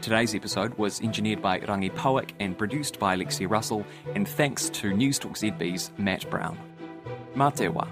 Today's 0.00 0.34
episode 0.34 0.72
was 0.78 1.02
engineered 1.02 1.42
by 1.42 1.60
Rangi 1.60 1.94
Powick 1.94 2.30
and 2.40 2.56
produced 2.56 2.98
by 2.98 3.12
Alexia 3.12 3.46
Russell, 3.46 3.84
and 4.14 4.26
thanks 4.26 4.70
to 4.70 4.90
Newstalk 4.92 5.32
ZB's 5.32 5.92
Matt 5.98 6.30
Brown. 6.30 6.58
Mā 7.36 7.54
te 7.54 7.66
wā. 7.66 7.86